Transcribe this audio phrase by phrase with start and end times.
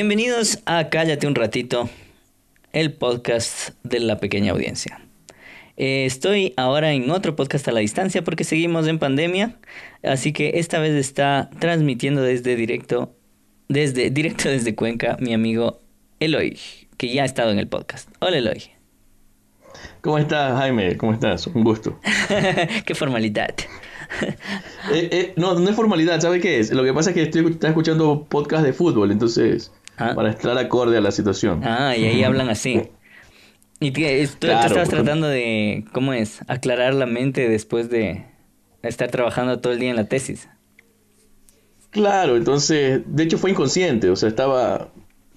[0.00, 1.90] Bienvenidos a Cállate un ratito,
[2.72, 5.02] el podcast de la pequeña audiencia.
[5.76, 9.58] Eh, estoy ahora en otro podcast a la distancia porque seguimos en pandemia,
[10.02, 13.14] así que esta vez está transmitiendo desde directo,
[13.68, 15.80] desde directo desde Cuenca, mi amigo
[16.18, 16.58] Eloy,
[16.96, 18.08] que ya ha estado en el podcast.
[18.20, 18.70] Hola Eloy.
[20.00, 20.96] ¿Cómo estás, Jaime?
[20.96, 21.46] ¿Cómo estás?
[21.46, 22.00] Un gusto.
[22.86, 23.54] Qué formalidad.
[24.92, 26.72] Eh, eh, no, no es formalidad, ¿sabe qué es?
[26.72, 30.14] Lo que pasa es que estoy escuchando podcast de fútbol, entonces, Ah.
[30.14, 31.60] para estar acorde a la situación.
[31.64, 32.82] Ah, y ahí hablan así.
[33.80, 36.40] Y tú, tú Claro, estabas porque- tratando de, ¿cómo es?
[36.48, 38.24] Aclarar la mente después de
[38.82, 40.48] estar trabajando todo el día en la tesis.
[41.90, 44.88] Claro, entonces, de hecho fue inconsciente, o sea, estaba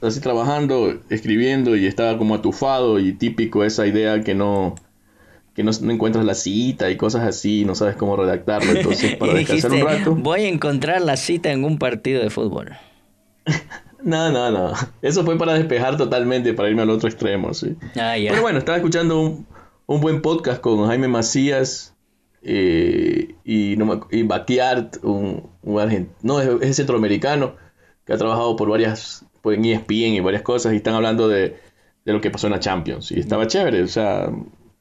[0.02, 4.76] así trabajando, escribiendo y estaba como atufado y típico esa idea que no
[5.56, 9.32] que no, no encuentras la cita y cosas así, no sabes cómo redactarlo, entonces para
[9.34, 10.16] y descansar dijiste, un rato.
[10.16, 12.72] voy a encontrar la cita en un partido de fútbol.
[14.04, 14.74] No, no, no.
[15.02, 17.76] Eso fue para despejar totalmente, para irme al otro extremo, sí.
[18.00, 18.16] Ah.
[18.18, 19.48] Pero bueno, estaba escuchando un,
[19.86, 21.94] un buen podcast con Jaime Macías
[22.42, 24.24] eh, y, no y
[25.04, 27.56] un, un argent- no, es, es centroamericano
[28.06, 31.30] que ha trabajado por varias, por en E ESPN y varias cosas y están hablando
[31.30, 31.56] de,
[32.06, 33.12] de lo que pasó en la Champions.
[33.12, 34.30] Y estaba chévere, o sea,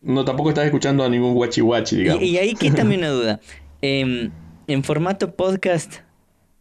[0.00, 2.23] no tampoco estás escuchando a ningún guachi guachi, digamos.
[2.25, 3.41] Y, y ahí quítame una duda.
[3.81, 4.33] Em,
[4.67, 6.00] en formato podcast,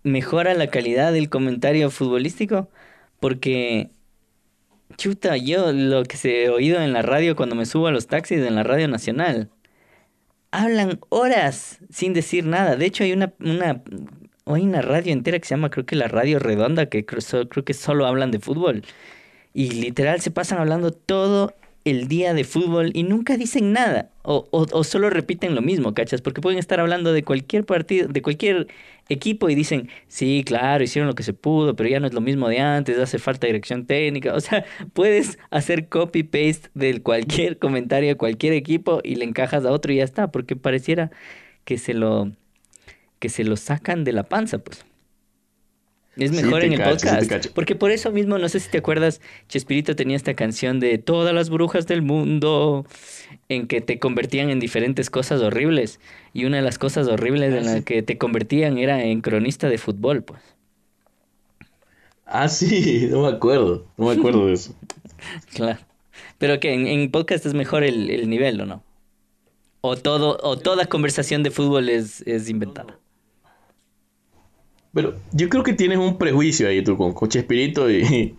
[0.03, 2.69] ¿mejora la calidad del comentario futbolístico?
[3.19, 3.89] Porque,
[4.97, 8.07] chuta, yo lo que se he oído en la radio cuando me subo a los
[8.07, 9.49] taxis en la radio nacional,
[10.51, 12.75] hablan horas sin decir nada.
[12.75, 13.81] De hecho, hay una, una,
[14.45, 17.65] hay una radio entera que se llama, creo que la Radio Redonda, que creo, creo
[17.65, 18.83] que solo hablan de fútbol.
[19.53, 21.55] Y literal se pasan hablando todo
[21.85, 24.11] el día de fútbol y nunca dicen nada.
[24.23, 26.21] O, o, o solo repiten lo mismo, ¿cachas?
[26.21, 28.67] Porque pueden estar hablando de cualquier partido, de cualquier
[29.11, 32.21] equipo y dicen, sí, claro, hicieron lo que se pudo, pero ya no es lo
[32.21, 34.33] mismo de antes, hace falta dirección técnica.
[34.41, 39.71] O sea, puedes hacer copy-paste de cualquier comentario de cualquier equipo y le encajas a
[39.71, 41.11] otro y ya está, porque pareciera
[41.65, 42.31] que se lo,
[43.19, 44.85] que se lo sacan de la panza, pues.
[46.23, 47.47] Es mejor en el cacho, podcast.
[47.47, 51.33] Porque por eso mismo, no sé si te acuerdas, Chespirito tenía esta canción de Todas
[51.33, 52.85] las brujas del mundo,
[53.49, 55.99] en que te convertían en diferentes cosas horribles.
[56.33, 57.83] Y una de las cosas horribles Ah, en las sí.
[57.83, 60.41] que te convertían era en cronista de fútbol, pues.
[62.25, 64.75] Ah, sí, no me acuerdo, no me acuerdo de eso.
[65.53, 65.79] Claro.
[66.39, 68.83] Pero que en, en podcast es mejor el, el nivel, ¿o no?
[69.81, 72.97] O todo, o toda conversación de fútbol es, es inventada.
[74.93, 78.35] Pero yo creo que tienes un prejuicio ahí tú con, con Chespirito y,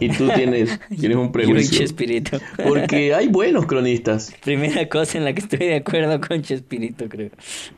[0.00, 1.78] y tú tienes, tienes un prejuicio.
[1.78, 2.38] Chespirito.
[2.66, 4.32] Porque hay buenos cronistas.
[4.42, 7.30] Primera cosa en la que estoy de acuerdo con Chespirito, creo.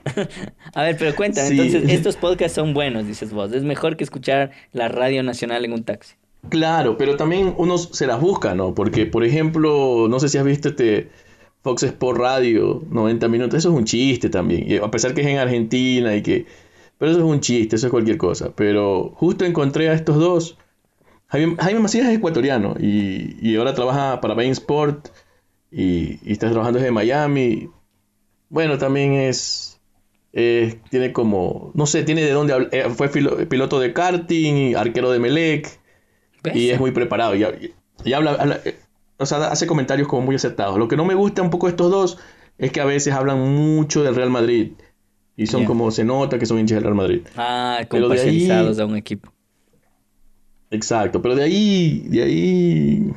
[0.75, 1.60] A ver, pero cuéntame, Sí.
[1.60, 3.53] entonces, estos podcasts son buenos, dices vos.
[3.53, 6.15] Es mejor que escuchar la radio nacional en un taxi.
[6.48, 8.72] Claro, pero también uno se las busca, ¿no?
[8.75, 11.09] Porque, por ejemplo, no sé si has visto este
[11.62, 14.65] Fox Sport Radio, 90 minutos, eso es un chiste también.
[14.71, 16.47] Y a pesar que es en Argentina y que...
[16.99, 18.53] Pero eso es un chiste, eso es cualquier cosa.
[18.55, 20.59] Pero justo encontré a estos dos.
[21.29, 25.09] Jaime, Jaime Macías es ecuatoriano y, y ahora trabaja para Bain Sport
[25.71, 27.69] y, y está trabajando desde Miami.
[28.49, 29.81] Bueno, también es...
[30.33, 31.73] eh, tiene como...
[31.75, 32.69] No sé, tiene de dónde...
[32.71, 35.81] eh, fue piloto de karting, arquero de Melec.
[36.45, 36.57] ¿Ves?
[36.57, 37.34] Y es muy preparado.
[37.34, 37.43] Y,
[38.13, 38.77] habla, habla- eh,
[39.19, 40.78] o sea, hace comentarios como muy acertados.
[40.78, 42.19] Lo que no me gusta un poco de estos dos
[42.59, 44.73] es que a veces hablan mucho del Real Madrid.
[45.37, 47.23] Y son como, se nota que son hinchas del Real Madrid.
[47.37, 49.33] Ah, como de ahí- a un equipo.
[50.71, 51.21] Exacto.
[51.23, 53.13] Pero de ahí, de ahí,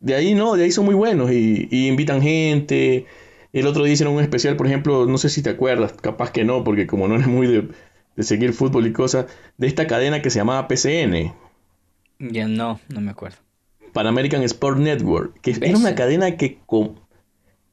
[0.00, 1.30] de ahí no, de ahí son muy buenos.
[1.30, 3.06] Y, y invitan gente.
[3.52, 6.44] El otro día hicieron un especial, por ejemplo, no sé si te acuerdas, capaz que
[6.44, 7.68] no, porque como no eres muy de,
[8.16, 9.26] de seguir fútbol y cosas,
[9.56, 11.32] de esta cadena que se llamaba PCN.
[12.18, 13.36] Ya no, no me acuerdo.
[13.92, 16.58] Pan American Sport Network, que era una cadena que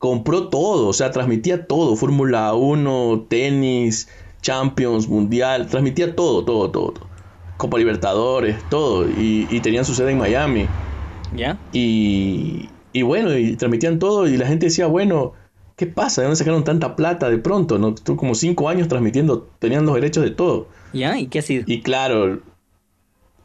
[0.03, 4.09] compró todo, o sea, transmitía todo, Fórmula 1, tenis,
[4.41, 7.07] Champions, Mundial, transmitía todo, todo, todo, todo.
[7.55, 10.67] Copa Libertadores, todo, y, y tenían su sede en Miami.
[11.33, 11.57] ¿Ya?
[11.71, 15.35] Y, y bueno, y transmitían todo, y la gente decía, bueno,
[15.77, 16.19] ¿qué pasa?
[16.19, 17.79] ¿De dónde sacaron tanta plata de pronto?
[17.79, 17.95] ¿No?
[17.95, 20.67] Estuvo como cinco años transmitiendo, tenían los derechos de todo.
[20.91, 21.17] ¿Ya?
[21.17, 21.63] ¿Y qué ha sido?
[21.65, 22.41] Y claro,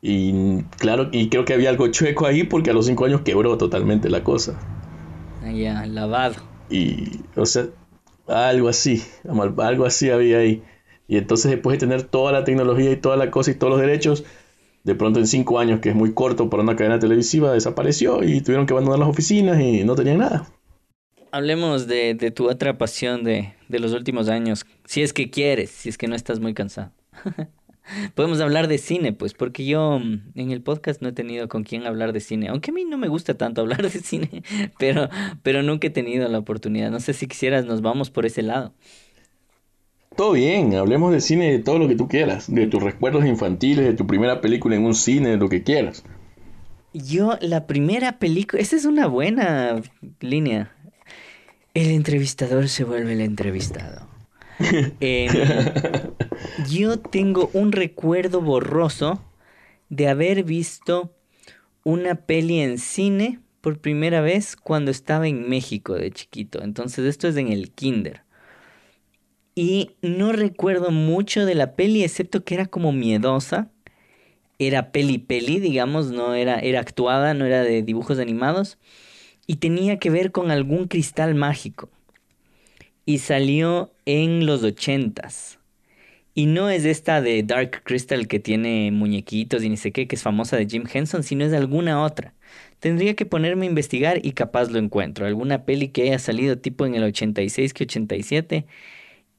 [0.03, 3.57] y claro, y creo que había algo chueco ahí porque a los cinco años quebró
[3.59, 4.59] totalmente la cosa.
[5.53, 6.37] Ya, lavado.
[6.71, 7.67] Y, o sea,
[8.27, 9.03] algo así,
[9.59, 10.63] algo así había ahí.
[11.07, 13.81] Y entonces después de tener toda la tecnología y toda la cosa y todos los
[13.81, 14.25] derechos,
[14.85, 18.41] de pronto en cinco años, que es muy corto para una cadena televisiva, desapareció y
[18.43, 20.47] tuvieron que abandonar las oficinas y no tenían nada.
[21.31, 24.65] Hablemos de, de tu otra pasión de, de los últimos años.
[24.85, 26.93] Si es que quieres, si es que no estás muy cansado.
[28.15, 31.65] Podemos hablar de cine, pues, porque yo mm, en el podcast no he tenido con
[31.65, 34.43] quién hablar de cine, aunque a mí no me gusta tanto hablar de cine,
[34.79, 35.09] pero,
[35.43, 36.91] pero nunca he tenido la oportunidad.
[36.91, 38.73] No sé si quisieras, nos vamos por ese lado.
[40.17, 43.85] Todo bien, hablemos de cine, de todo lo que tú quieras, de tus recuerdos infantiles,
[43.85, 46.03] de tu primera película en un cine, de lo que quieras.
[46.93, 49.81] Yo, la primera película, esa es una buena
[50.21, 50.73] línea.
[51.75, 54.09] El entrevistador se vuelve el entrevistado.
[56.69, 59.23] Yo tengo un recuerdo borroso
[59.89, 61.15] de haber visto
[61.85, 66.63] una peli en cine por primera vez cuando estaba en México de chiquito.
[66.63, 68.23] Entonces esto es en el kinder.
[69.55, 73.71] Y no recuerdo mucho de la peli, excepto que era como miedosa.
[74.59, 78.79] Era peli peli, digamos, no era, era actuada, no era de dibujos animados.
[79.47, 81.91] Y tenía que ver con algún cristal mágico
[83.09, 85.59] y salió en los ochentas.
[86.35, 90.17] Y no es esta de Dark Crystal que tiene muñequitos y ni sé qué, que
[90.17, 92.35] es famosa de Jim Henson, sino es alguna otra.
[92.81, 95.27] Tendría que ponerme a investigar y capaz lo encuentro.
[95.27, 98.67] Alguna peli que haya salido tipo en el 86 que 87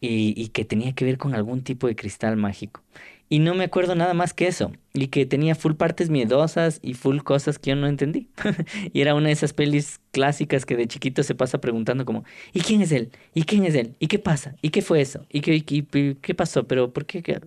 [0.02, 2.84] y, y que tenía que ver con algún tipo de cristal mágico.
[3.32, 4.72] Y no me acuerdo nada más que eso.
[4.92, 8.28] Y que tenía full partes miedosas y full cosas que yo no entendí.
[8.92, 12.24] y era una de esas pelis clásicas que de chiquito se pasa preguntando como,
[12.54, 13.12] ¿y quién es él?
[13.36, 13.96] ¿Y quién es él?
[14.00, 14.56] ¿Y qué pasa?
[14.64, 15.28] ¿Y qué fue eso?
[15.30, 16.68] ¿Y qué, qué, pasó?
[16.68, 17.40] ¿Pero por qué?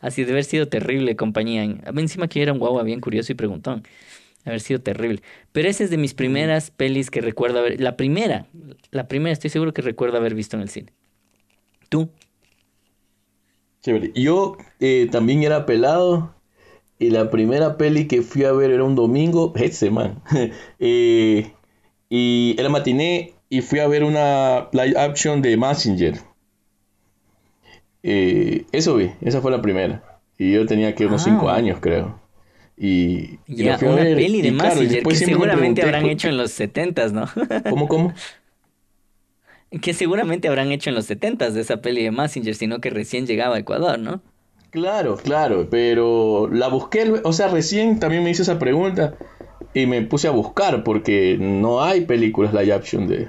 [0.00, 1.62] Así de haber sido terrible compañía.
[1.62, 3.84] Encima que era un guagua bien curioso y preguntón.
[4.44, 5.22] Haber sido terrible.
[5.52, 7.80] Pero esa es de mis primeras pelis que recuerdo haber...
[7.80, 8.46] La primera,
[8.90, 10.92] la primera estoy seguro que recuerdo haber visto en el cine.
[11.88, 12.10] ¿Tú?
[14.14, 16.34] Yo eh, también era pelado
[16.98, 20.22] y la primera peli que fui a ver era un domingo, ese man.
[20.80, 21.52] Eh,
[22.10, 26.18] y era matiné y fui a ver una live action de Messenger.
[28.02, 30.20] Eh, eso vi, esa fue la primera.
[30.38, 31.56] Y yo tenía que unos 5 ah.
[31.56, 32.20] años, creo.
[32.76, 37.28] Y, y una peli de Messenger que seguramente habrán hecho en los 70 ¿no?
[37.68, 38.14] ¿Cómo, cómo?
[39.70, 43.26] Que seguramente habrán hecho en los 70 de esa peli de Messenger, sino que recién
[43.26, 44.22] llegaba a Ecuador, ¿no?
[44.70, 49.16] Claro, claro, pero la busqué, o sea, recién también me hice esa pregunta
[49.72, 53.28] y me puse a buscar porque no hay películas live action de,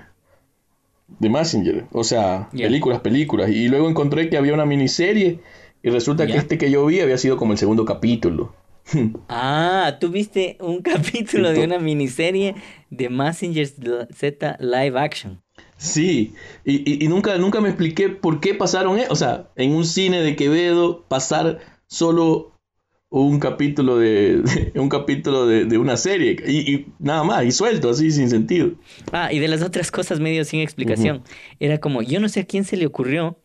[1.08, 5.40] de Messenger, o sea, películas, películas, y luego encontré que había una miniserie
[5.82, 8.54] y resulta que este que yo vi había sido como el segundo capítulo.
[9.30, 12.56] ah, tú viste un capítulo de una miniserie
[12.90, 13.68] de Messenger
[14.14, 15.42] Z live action.
[15.80, 16.34] Sí,
[16.66, 20.22] y, y, nunca, nunca me expliqué por qué pasaron, e, o sea, en un cine
[20.22, 22.52] de Quevedo pasar solo
[23.08, 24.44] un capítulo de,
[24.76, 28.72] un capítulo de, una serie y, nada más, y suelto así sin sentido.
[29.14, 31.24] Ah, y de las otras cosas medio sin explicación.
[31.62, 33.40] Era como, yo no sé a quién se le ocurrió,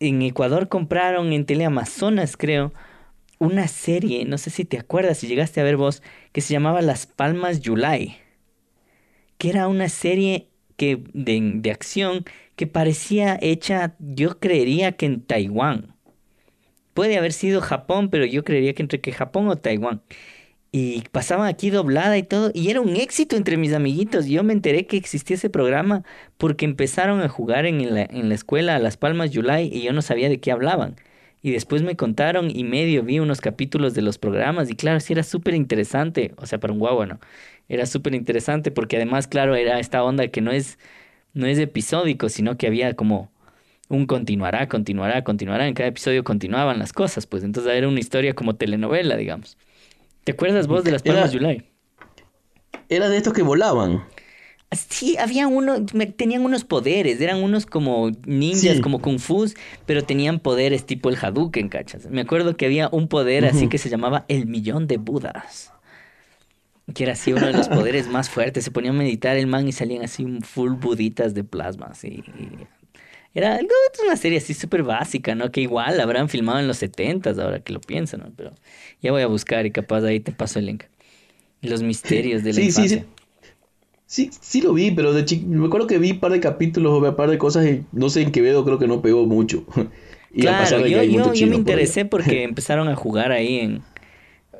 [0.00, 2.72] en Ecuador compraron en Teleamazonas, creo,
[3.38, 6.02] una serie, no sé si te acuerdas, si llegaste a ver vos,
[6.32, 8.16] que se llamaba Las Palmas July,
[9.36, 10.48] que era una serie
[11.12, 12.24] de, acción
[12.56, 15.94] que parecía hecha, yo creería que en Taiwán.
[16.94, 20.02] Puede haber sido Japón, pero yo creería que entre que Japón o Taiwán.
[20.72, 24.26] Y pasaban aquí doblada y todo, y era un éxito entre mis amiguitos.
[24.26, 26.04] Yo me enteré que existía ese programa
[26.38, 29.92] porque empezaron a jugar en la, en la escuela a Las Palmas July y yo
[29.92, 30.96] no sabía de qué hablaban.
[31.42, 35.12] Y después me contaron y medio vi unos capítulos de los programas y claro, sí
[35.12, 37.18] era súper interesante, o sea, para un guagua.
[37.72, 40.78] Era súper interesante porque además, claro, era esta onda que no es,
[41.32, 43.30] no es episódico, sino que había como
[43.88, 45.66] un continuará, continuará, continuará.
[45.66, 49.56] En cada episodio continuaban las cosas, pues entonces era una historia como telenovela, digamos.
[50.24, 51.64] ¿Te acuerdas vos de las Palmas July?
[52.90, 54.04] Era de estos que volaban.
[54.70, 55.84] Sí, había uno,
[56.16, 59.46] tenían unos poderes, eran unos como ninjas, como kung fu,
[59.86, 62.10] pero tenían poderes tipo el Hadouken, ¿cachas?
[62.10, 65.72] Me acuerdo que había un poder así que se llamaba el millón de Budas
[66.94, 68.64] que era así uno de los poderes más fuertes.
[68.64, 71.86] Se ponía a meditar el man y salían así full buditas de plasma.
[71.90, 72.22] Así.
[73.34, 73.70] Era algo,
[74.04, 75.50] una serie así súper básica, ¿no?
[75.50, 78.30] Que igual habrán filmado en los 70 ahora que lo pienso, ¿no?
[78.36, 78.52] Pero
[79.00, 80.84] ya voy a buscar y capaz ahí te paso el link.
[81.62, 83.04] Los misterios de la sí, Sí, sí.
[84.04, 86.92] Sí, sí lo vi, pero de chico, me acuerdo que vi un par de capítulos
[86.92, 89.24] o un par de cosas y no sé en qué veo, creo que no pegó
[89.24, 89.64] mucho.
[90.38, 93.82] claro, yo, yo, yo me interesé porque empezaron a jugar ahí en,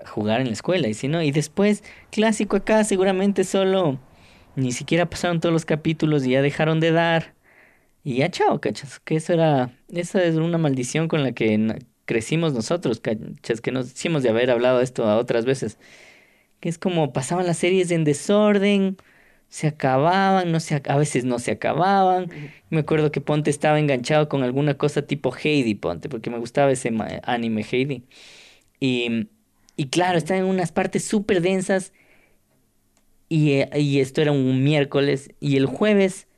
[0.06, 0.88] jugar en la escuela.
[0.88, 3.98] Y si no, y después, clásico acá, seguramente solo
[4.56, 7.34] ni siquiera pasaron todos los capítulos y ya dejaron de dar.
[8.04, 9.00] Y ya chao, cachas.
[9.00, 13.92] Que eso era, esa es una maldición con la que crecimos nosotros, cachas, que nos
[13.92, 15.78] hicimos de haber hablado esto a otras veces.
[16.60, 18.96] Que es como pasaban las series en desorden,
[19.48, 22.30] se acababan, no se, a veces no se acababan.
[22.70, 26.72] Me acuerdo que Ponte estaba enganchado con alguna cosa tipo Heidi, Ponte, porque me gustaba
[26.72, 26.92] ese
[27.24, 28.06] anime Heidi.
[28.80, 29.28] Y,
[29.76, 31.92] y claro, están en unas partes súper densas.
[33.28, 35.30] Y, eh, y esto era un miércoles.
[35.40, 36.28] Y el jueves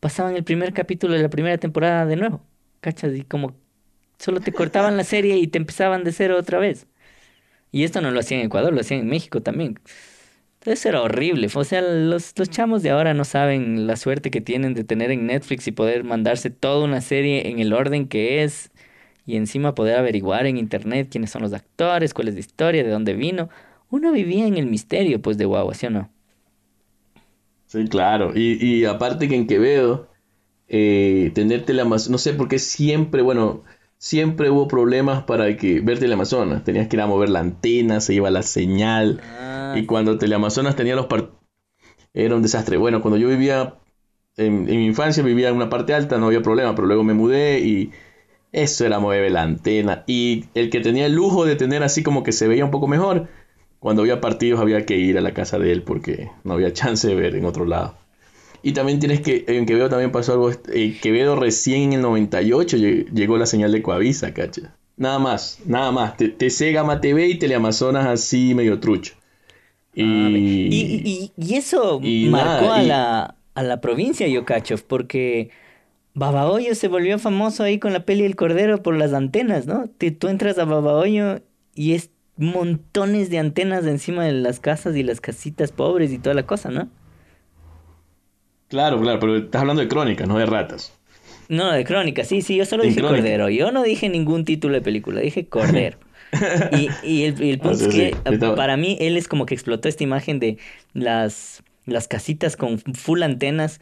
[0.00, 2.42] pasaban el primer capítulo de la primera temporada de nuevo.
[2.80, 3.14] ¿Cachas?
[3.16, 3.56] Y como
[4.18, 6.86] solo te cortaban la serie y te empezaban de cero otra vez.
[7.72, 9.78] Y esto no lo hacían en Ecuador, lo hacían en México también.
[10.60, 11.48] Entonces era horrible.
[11.54, 15.10] O sea, los, los chamos de ahora no saben la suerte que tienen de tener
[15.10, 18.70] en Netflix y poder mandarse toda una serie en el orden que es.
[19.26, 22.90] Y encima poder averiguar en internet quiénes son los actores, cuál es la historia, de
[22.90, 23.48] dónde vino.
[23.90, 26.10] Uno vivía en el misterio, pues, de guagua, ¿sí o no?
[27.66, 28.32] Sí, claro.
[28.34, 30.08] Y, y aparte que en Quevedo,
[30.68, 33.64] eh, tener Teleamazonas, no sé por qué siempre, bueno,
[33.98, 36.64] siempre hubo problemas para que ver Teleamazonas.
[36.64, 39.22] Tenías que ir a mover la antena, se iba la señal.
[39.22, 41.32] Ah, Y cuando Teleamazonas tenía los par-
[42.14, 42.76] era un desastre.
[42.78, 43.76] Bueno, cuando yo vivía
[44.36, 47.14] en, en mi infancia, vivía en una parte alta, no había problema, pero luego me
[47.14, 47.92] mudé y
[48.52, 50.04] eso era mover la antena.
[50.06, 52.88] Y el que tenía el lujo de tener así como que se veía un poco
[52.88, 53.28] mejor,
[53.78, 57.06] cuando había partidos había que ir a la casa de él porque no había chance
[57.08, 57.96] de ver en otro lado.
[58.62, 62.76] Y también tienes que, en Quevedo también pasó algo, en Quevedo recién en el 98
[62.76, 64.74] lle- llegó la señal de Coavisa, cacha.
[64.98, 66.18] Nada más, nada más.
[66.18, 69.14] Te- TC, Gama TV y Teleamazonas así medio trucho.
[69.94, 70.38] Y, Ah, ve.
[70.38, 75.48] Y, y, y eso y marcó nada, a y- la, a la provincia Yokachov, porque
[76.14, 79.88] Babahoyo se volvió famoso ahí con la peli El Cordero por las antenas, ¿no?
[79.88, 81.40] Te- tú entras a Babahoyo
[81.74, 86.34] y es montones de antenas encima de las casas y las casitas pobres y toda
[86.34, 86.90] la cosa, ¿no?
[88.68, 90.98] Claro, claro, pero estás hablando de crónicas, no de ratas.
[91.48, 93.04] No, de crónica, sí, sí, yo solo dije Crónica.
[93.04, 95.98] Cordero, yo no dije ningún título de película, dije Cordero.
[96.70, 99.28] Y, y el, y el punto Ah, es sí, que sí, para mí él es
[99.28, 100.58] como que explotó esta imagen de
[100.94, 103.80] las, las casitas con full antenas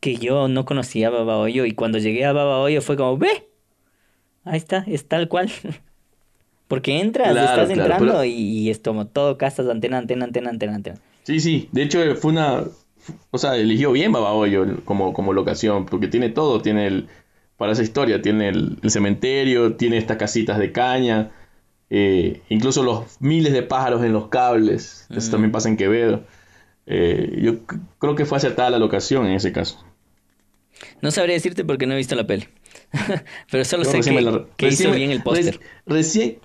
[0.00, 3.48] que yo no conocía a Babahoyo y cuando llegué a Babahoyo fue como, ve,
[4.44, 5.50] ahí está, es tal cual.
[6.68, 10.24] Porque entras, Claro, estás claro, entrando pero- y, y es como todo casas, antena, antena,
[10.26, 10.98] antena, antena, antena.
[11.24, 12.64] Sí, sí, de hecho fue una,
[13.30, 17.08] o sea, eligió bien Babahoyo como, como locación, porque tiene todo, tiene el,
[17.56, 21.32] para esa historia, tiene el, el cementerio, tiene estas casitas de caña,
[21.90, 25.30] eh, incluso los miles de pájaros en los cables, eso Ujú.
[25.32, 26.22] también pasa en Quevedo.
[26.86, 27.58] Eh, yo
[27.98, 29.84] creo que fue acertada la locación en ese caso.
[31.02, 32.48] No sabría decirte porque no he visto la peli.
[33.50, 35.60] Pero solo Yo sé que, la- que hizo me- bien el póster.
[35.86, 36.38] Recién,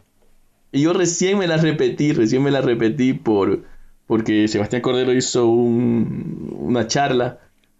[0.71, 3.63] yo recién me la repetí, recién me la repetí por,
[4.07, 7.39] porque Sebastián Cordero hizo un- una charla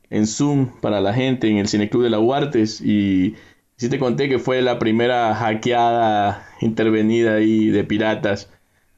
[0.09, 3.35] en Zoom para la gente en el Cineclub de la Huartes y
[3.77, 8.49] sí te conté que fue la primera hackeada intervenida ahí de piratas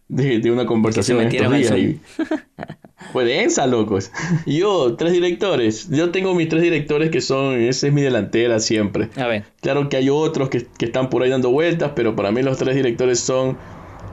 [0.10, 1.96] de, de una conversación metieron al días.
[3.14, 4.12] fue densa, locos.
[4.46, 5.90] Yo, tres directores.
[5.90, 9.10] Yo tengo mis tres directores que son, esa es mi delantera siempre.
[9.16, 12.32] A ver, Claro que hay otros que, que están por ahí dando vueltas, pero para
[12.32, 13.58] mí los tres directores son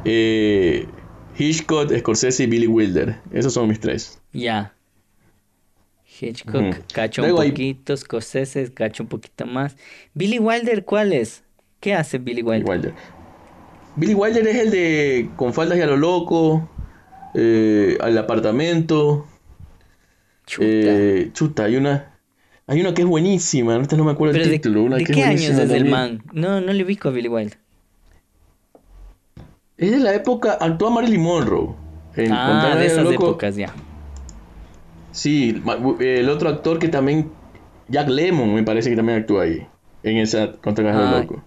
[0.04, 0.86] eh,
[1.38, 3.16] Hitchcock, Scorsese y Billy Wilder.
[3.32, 4.20] Esos son mis tres.
[4.32, 4.72] ya.
[6.20, 9.76] Hitchcock, cacho Luego un hay- poquito, Scorsese, cacho un poquito más.
[10.14, 11.42] Billy Wilder, ¿cuál es?
[11.80, 12.70] ¿Qué hace Billy Billy Wilder?
[12.70, 12.94] Wilder.
[13.96, 16.68] Billy Wilder es el de Con faldas y a lo loco,
[17.34, 19.26] eh, al apartamento.
[20.46, 20.66] Chuta.
[20.66, 22.18] eh, chuta, hay una,
[22.66, 24.82] hay una que es buenísima, ahorita no me acuerdo el Pero de, título.
[24.82, 25.90] Una ¿de que qué es años es el también.
[25.90, 26.22] man?
[26.32, 27.58] No, no le ubico a Billy Wilder.
[29.76, 31.74] Es de la época, actúa Marilyn Monroe.
[32.16, 33.14] En Ah, de esas loco.
[33.30, 33.72] épocas ya.
[35.10, 35.60] Sí,
[36.00, 37.30] el otro actor que también,
[37.88, 39.66] Jack Lemmon, me parece que también actúa ahí,
[40.02, 41.42] en esa Contra Caja Ah, de Loco.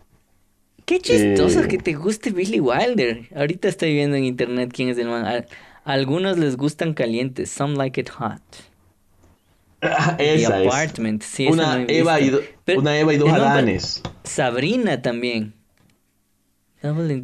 [0.85, 3.27] Qué chistoso Eh, que te guste Billy Wilder.
[3.35, 5.45] Ahorita estoy viendo en internet quién es el man.
[5.87, 7.49] Algunos les gustan calientes.
[7.49, 8.41] Some like it hot.
[10.19, 10.67] Esa es.
[10.67, 11.21] Apartment.
[11.23, 12.37] Sí, esa Una no Eva, y visto.
[12.39, 14.03] do- Pero una Eva y dos Adanes.
[14.23, 15.53] Sabrina también.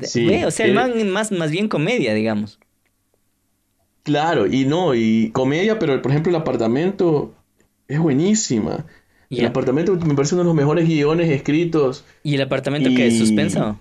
[0.04, 2.60] Sí, Ve, o sea, el él- man más, más bien comedia, digamos.
[4.04, 7.34] Claro, y no, y comedia, pero por ejemplo el apartamento
[7.88, 8.86] es buenísima.
[9.30, 12.04] El apartamento me parece uno de los mejores guiones escritos.
[12.24, 13.80] ¿Y el apartamento que es Y- suspenso?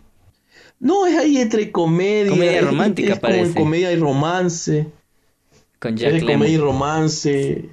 [0.83, 2.31] No, es ahí entre comedia.
[2.31, 4.89] Comedia es- romántica es como comedia y romance.
[5.79, 7.69] Con Es Jack de comedia y romance.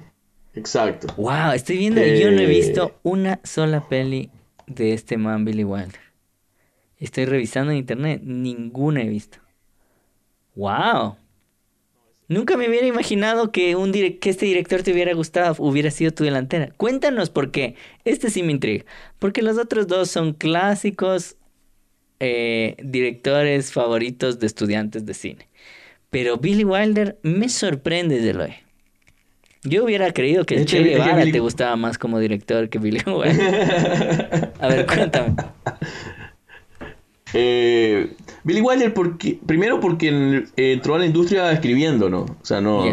[0.54, 1.08] Exacto.
[1.16, 4.30] Wow, estoy viendo, yo no he Eh, visto una sola peli
[4.68, 5.98] de este man Billy Wilder.
[6.98, 9.38] Estoy revisando en internet, ninguna he visto.
[10.54, 11.16] Wow.
[12.28, 16.22] Nunca me hubiera imaginado que un que este director te hubiera gustado, hubiera sido tu
[16.22, 16.70] delantera.
[16.76, 17.74] Cuéntanos por qué.
[18.04, 18.84] Este sí me intriga.
[19.18, 21.36] Porque los otros dos son clásicos
[22.20, 25.48] eh, directores favoritos de estudiantes de cine.
[26.10, 28.46] Pero Billy Wilder me sorprende de lo
[29.62, 34.52] Yo hubiera creído que Che Guevara Billy- te gustaba más como director que Billy Wilder.
[34.60, 35.34] A ver, cuéntame.
[37.32, 38.12] Eh,
[38.42, 42.22] Billy Wilder, porque, primero porque entró a la industria escribiendo, ¿no?
[42.22, 42.84] O sea, no,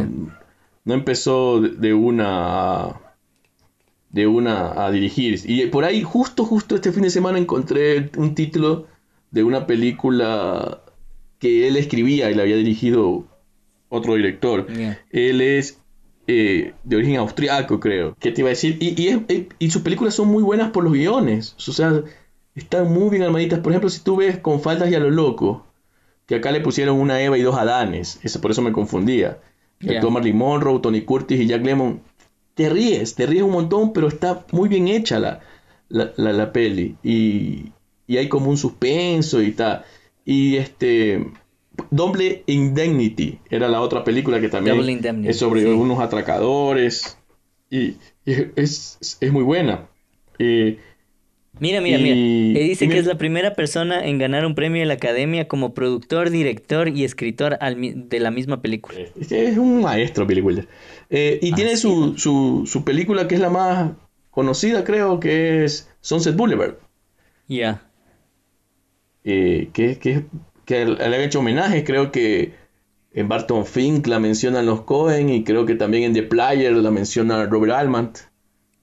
[0.85, 3.01] no empezó de una
[4.09, 5.39] de una a dirigir.
[5.45, 8.87] Y por ahí, justo, justo este fin de semana encontré un título
[9.31, 10.81] de una película
[11.39, 13.25] que él escribía y la había dirigido
[13.89, 14.67] otro director.
[15.11, 15.79] Él es
[16.27, 18.15] eh, de origen austriaco, creo.
[18.19, 18.77] ¿Qué te iba a decir?
[18.81, 19.25] Y,
[19.59, 21.55] y, sus películas son muy buenas por los guiones.
[21.57, 22.03] O sea,
[22.55, 23.59] están muy bien armaditas.
[23.59, 25.65] Por ejemplo, si tú ves Con faltas y a lo loco,
[26.25, 28.19] que acá le pusieron una Eva y dos Adanes.
[28.23, 29.39] Eso, por eso me confundía.
[29.79, 30.01] Yeah.
[30.09, 32.01] Marley Monroe, Tony Curtis y Jack Lemmon.
[32.55, 35.41] Te ríes, te ríes un montón, pero está muy bien hecha la,
[35.89, 36.97] la, la, peli.
[37.03, 37.71] Y,
[38.07, 39.85] y, hay como un suspenso y tal.
[40.25, 41.25] Y este.
[41.91, 47.19] Double Indemnity era la otra película que también es sobre unos atracadores.
[47.69, 49.87] Y, es, es, muy buena.
[50.39, 50.79] Eh,
[51.59, 52.15] Mira, mira, mira.
[52.15, 55.73] Le dice que es la primera persona en ganar un premio de la Academia como
[55.73, 58.99] productor, director y escritor de la misma película.
[59.19, 60.67] Es, un maestro, Billy Wilder.
[61.09, 63.91] Eh, y tiene su, su, película que es la más
[64.29, 66.75] conocida, creo, que es Sunset Boulevard.
[67.47, 67.81] Ya.
[69.29, 70.23] Eh, que, que,
[70.63, 72.53] que le han hecho homenaje, creo que
[73.11, 76.91] en Barton Fink la mencionan los Cohen y creo que también en The Player la
[76.91, 78.19] menciona Robert Almond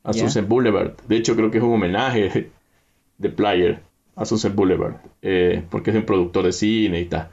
[0.02, 0.98] a Sunset Boulevard.
[1.08, 2.50] De hecho, creo que es un homenaje
[3.18, 3.80] de Player
[4.16, 7.30] a Sunset Boulevard, eh, porque es un productor de cine y tal.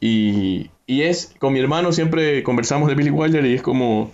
[0.00, 4.10] Y, y, es, con mi hermano siempre conversamos de Billy Wilder y es como,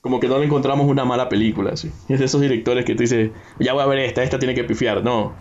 [0.00, 1.72] como que no le encontramos una mala película.
[1.72, 4.62] Es de esos directores que tú dices, ya voy a ver esta, esta tiene que
[4.62, 5.02] pifiar.
[5.02, 5.34] No,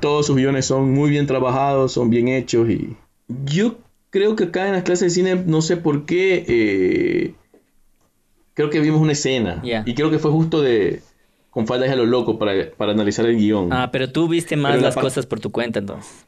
[0.00, 2.96] todos sus guiones son muy bien trabajados, son bien hechos y
[3.28, 3.78] yo
[4.10, 7.34] creo que acá en las clases de cine, no sé por qué, eh,
[8.54, 11.02] creo que vimos una escena y creo que fue justo de
[11.50, 13.72] con faldas a lo loco para, analizar el guion.
[13.72, 16.26] Ah, pero tú viste más las cosas por tu cuenta entonces.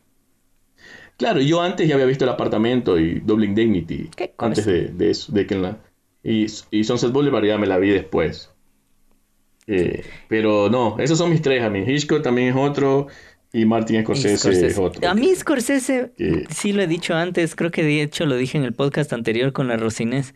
[1.18, 4.08] Claro, yo antes ya había visto el apartamento y Double Indemnity.
[4.38, 5.78] Antes de, eso, de que la...
[6.22, 8.50] Y, y Sunset Boulevard ya me la vi después.
[9.66, 11.84] Eh, pero no, esos son mis tres a mí.
[11.86, 13.08] Hitchcock también es otro
[13.52, 15.08] y Martin Scorsese, es otro.
[15.08, 16.12] A mí Scorsese,
[16.50, 19.52] sí lo he dicho antes, creo que de hecho lo dije en el podcast anterior
[19.52, 20.34] con la Rosinés.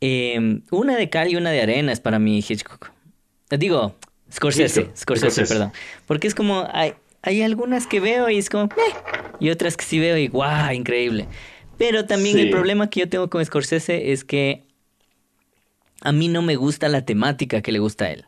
[0.00, 2.90] Eh, una de cal y una de arena es para mí Hitchcock.
[3.50, 3.96] Digo,
[4.32, 5.72] Scorsese, Scorsese, perdón.
[6.06, 8.94] Porque es como, hay, hay algunas que veo y es como, eh",
[9.40, 11.26] y otras que sí veo y guau, increíble.
[11.78, 14.64] Pero también el problema que yo tengo con Scorsese es que
[16.02, 18.26] a mí no me gusta la temática que le gusta a él.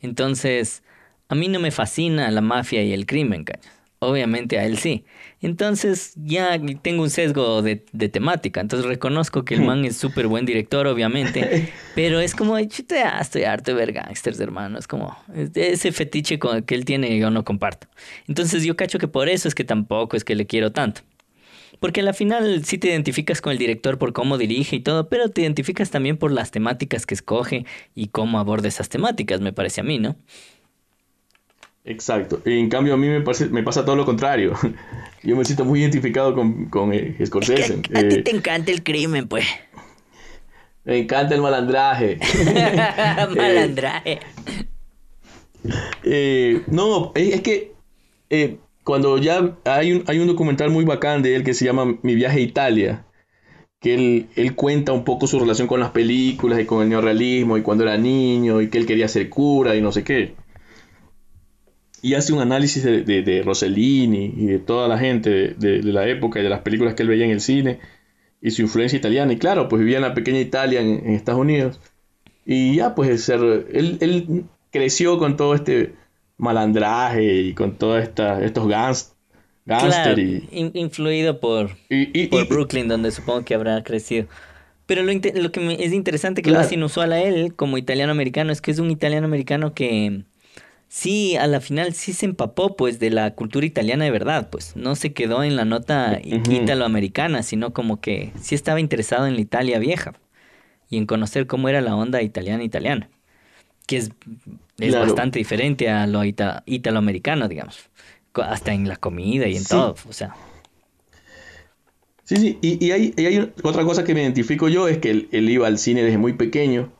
[0.00, 0.82] Entonces,
[1.28, 3.82] a mí no me fascina la mafia y el crimen, ¿cachas?
[4.04, 5.04] Obviamente a él sí.
[5.40, 8.60] Entonces ya tengo un sesgo de, temática.
[8.60, 11.72] Entonces reconozco que el man es súper buen director, obviamente.
[11.94, 14.76] pero es como, ya estoy harto de ver gangsters, hermano.
[14.76, 15.16] Es como,
[15.54, 17.86] ese fetiche que él tiene yo no comparto.
[18.26, 21.02] Entonces yo cacho que por eso es que tampoco es que le quiero tanto.
[21.78, 25.28] Porque al final sí te identificas con el director por cómo dirige y todo, pero
[25.28, 29.80] te identificas también por las temáticas que escoge y cómo aborda esas temáticas, me parece
[29.80, 30.16] a mí, ¿no?
[31.84, 32.40] Exacto.
[32.44, 34.54] En cambio, a mí me, me pasa todo lo contrario.
[35.22, 37.74] Yo me siento muy identificado con, con eh, Scorsese.
[37.94, 39.46] a, ti eh, te encanta el crimen, pues.
[40.84, 42.18] Me encanta el malandraje.
[43.36, 44.20] malandraje.
[46.04, 47.72] Eh, no, es, que
[48.82, 52.14] cuando ya hay un, hay un documental muy bacán de él que se llama Mi
[52.14, 53.04] viaje a Italia,
[53.80, 57.58] que él, él cuenta un poco su relación con las películas y con el neorrealismo
[57.58, 60.34] y cuando era niño y que él quería ser cura y no sé qué
[62.02, 66.40] y hace un análisis de, de, Rossellini y de toda la gente de, la época
[66.40, 67.78] y de las películas que él veía en el cine
[68.40, 69.32] y su influencia italiana.
[69.32, 71.80] Y claro, pues vivía en la pequeña Italia en, Estados Unidos.
[72.44, 75.94] Y ya, pues él, él creció con todo este
[76.38, 79.14] malandraje y con todos estos gans,
[79.64, 81.76] gangster influido por,
[82.30, 84.26] por Brooklyn, donde supongo que habrá crecido.
[84.86, 88.60] Pero lo, lo que es interesante que lo hace inusual a él como italiano-americano es
[88.60, 90.24] que es un italiano-americano que
[90.92, 94.76] sí, a la final sí se empapó pues de la cultura italiana de verdad, pues.
[94.76, 99.40] No se quedó en la nota italoamericana, sino como que sí estaba interesado en la
[99.40, 100.12] Italia vieja
[100.90, 103.08] y en conocer cómo era la onda italiana-italiana,
[103.86, 104.10] que es,
[104.78, 107.88] es bastante diferente a lo italoamericano, digamos,
[108.34, 110.36] hasta en la comida y en todo, o sea.
[112.24, 115.78] Sí, sí, y, hay, otra cosa que me identifico yo es que él iba al
[115.78, 116.92] cine desde muy pequeño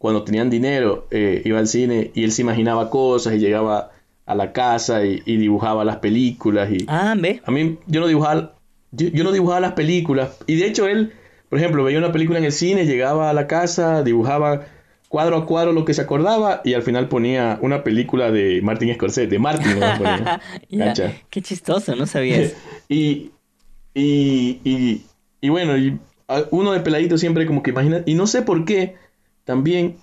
[0.00, 3.90] cuando tenían dinero, eh, iba al cine y él se imaginaba cosas y llegaba
[4.24, 6.70] a la casa y, dibujaba las películas.
[6.72, 7.42] Y ah, ve.
[7.44, 8.54] A mí, yo no dibujaba,
[8.92, 10.38] yo, no dibujaba las películas.
[10.46, 11.12] Y de hecho, él,
[11.50, 14.62] por ejemplo, veía una película en el cine, llegaba a la casa, dibujaba
[15.10, 18.94] cuadro a cuadro lo que se acordaba y al final ponía una película de Martin
[18.94, 19.80] Scorsese, de Martin.
[21.28, 22.54] Qué chistoso, no sabías.
[22.88, 23.32] y
[23.92, 25.02] Y, y,
[25.42, 25.98] y bueno, y
[26.50, 28.94] uno de peladito siempre como que imagina, y no sé por qué,
[29.44, 29.96] también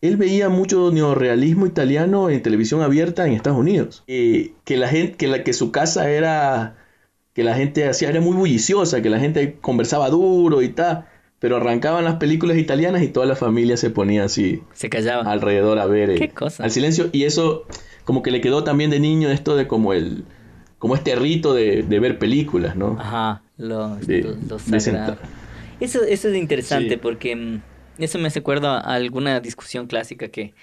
[0.00, 4.02] él veía mucho neorealismo italiano en televisión abierta en Estados Unidos.
[4.06, 6.76] que la gente, que, la, que su casa era,
[7.34, 11.06] que la gente hacía, era muy bulliciosa, que la gente conversaba duro y tal.
[11.38, 14.62] Pero arrancaban las películas italianas y toda la familia se ponía así.
[14.74, 15.30] Se callaba.
[15.30, 16.14] Alrededor a ver.
[16.16, 16.64] ¿Qué cosa?
[16.64, 17.08] Al silencio.
[17.12, 17.64] Y eso
[18.04, 20.24] como que le quedó también de niño esto de como el...
[20.78, 22.96] Como este rito de, ver películas, ¿no?
[22.98, 23.98] Ajá, lo,
[25.80, 27.60] eso, eso es interesante porque mm,
[28.04, 30.54] eso me hace acuerdo a alguna discusión clásica que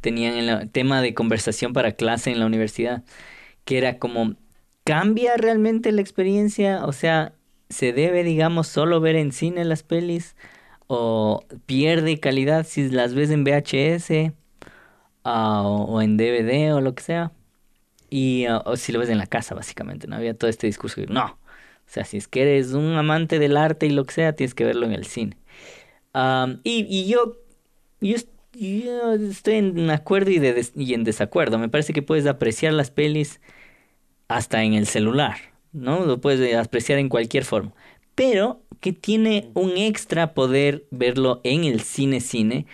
[0.00, 3.04] tenían en el tema de conversación para clase en la universidad,
[3.64, 4.36] que era como,
[4.84, 6.84] ¿cambia realmente la experiencia?
[6.84, 7.34] O sea,
[7.70, 10.36] ¿se debe, digamos, solo ver en cine las pelis?
[10.86, 14.32] ¿O pierde calidad si las ves en VHS
[15.24, 17.32] ah, o, en DVD o lo que sea?
[18.10, 20.16] Y, ah, o si lo ves en la casa, básicamente, ¿no?
[20.16, 23.56] Había todo este discurso de, no, o sea, si es que eres un amante del
[23.56, 25.36] arte y lo que sea, tienes que verlo en el cine
[26.64, 27.36] y, yo,
[28.00, 28.16] yo,
[29.14, 31.58] estoy en acuerdo y, en desacuerdo.
[31.58, 33.40] Me parece que puedes apreciar las pelis
[34.28, 35.36] hasta en el celular,
[35.72, 36.04] ¿no?
[36.04, 37.72] Lo puedes apreciar en cualquier forma.
[38.14, 42.66] Pero que tiene un extra poder verlo en el cine cine.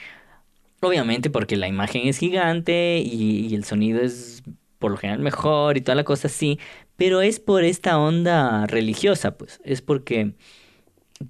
[0.81, 4.42] Obviamente porque la imagen es gigante y, y el sonido es
[4.79, 6.59] por lo general mejor y toda la cosa así.
[6.97, 9.61] Pero es por esta onda religiosa, pues.
[9.64, 10.35] Es porque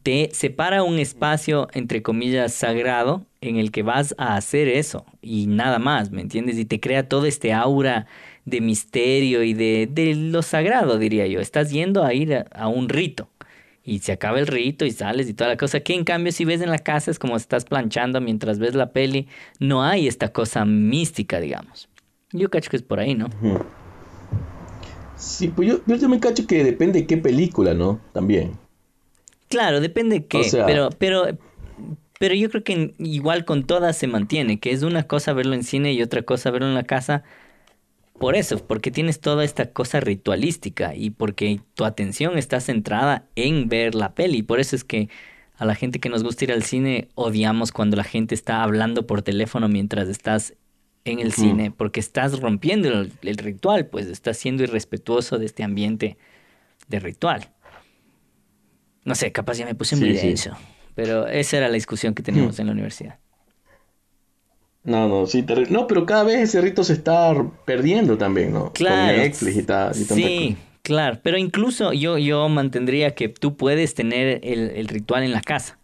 [0.02, 5.46] te separa un espacio, entre comillas, sagrado en el que vas a hacer eso y
[5.46, 6.58] nada más, ¿me entiendes?
[6.58, 8.06] Y te crea todo este aura
[8.44, 11.40] de misterio y de, de lo sagrado, diría yo.
[11.40, 13.28] Estás yendo a ir a, un rito
[13.82, 15.80] y se acaba el rito y sales y toda la cosa.
[15.80, 18.92] Que en cambio, si ves en la casa es como estás planchando mientras ves la
[18.92, 19.28] peli,
[19.60, 21.88] no hay esta cosa mística, digamos.
[22.32, 23.28] Yo cacho que es por ahí, ¿no?
[25.16, 28.00] Sí, pues yo, yo también cacho que depende de qué película, ¿no?
[28.12, 28.63] También.
[29.48, 31.26] Claro, depende de qué, pero, pero,
[32.18, 35.62] pero yo creo que igual con todas se mantiene, que es una cosa verlo en
[35.62, 37.22] cine y otra cosa verlo en la casa.
[38.18, 43.68] Por eso, porque tienes toda esta cosa ritualística y porque tu atención está centrada en
[43.68, 44.42] ver la peli.
[44.42, 45.08] Por eso es que
[45.56, 49.06] a la gente que nos gusta ir al cine odiamos cuando la gente está hablando
[49.06, 50.54] por teléfono mientras estás
[51.04, 55.62] en el cine, porque estás rompiendo el, el, ritual, pues estás siendo irrespetuoso de este
[55.62, 56.16] ambiente
[56.88, 57.53] de ritual.
[59.04, 60.52] No sé, capaz ya me puse muy denso.
[60.94, 62.60] Pero esa era la discusión que teníamos hmm.
[62.60, 63.18] en la universidad.
[64.84, 68.70] No, no, sí, no, pero cada vez ese rito se está perdiendo también, ¿no?
[68.72, 69.32] Claro.
[69.94, 75.40] sí, claro, pero incluso yo, yo mantendría que tú puedes tener el, ritual en la
[75.40, 75.78] casa.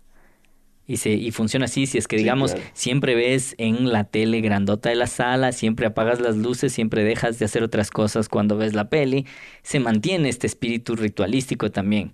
[0.91, 4.89] Y, se, y funciona así, si es que digamos, siempre ves en la tele grandota
[4.89, 8.75] de la sala, siempre apagas las luces, siempre dejas de hacer otras cosas cuando ves
[8.75, 9.25] la peli,
[9.63, 12.11] se mantiene este espíritu ritualístico también.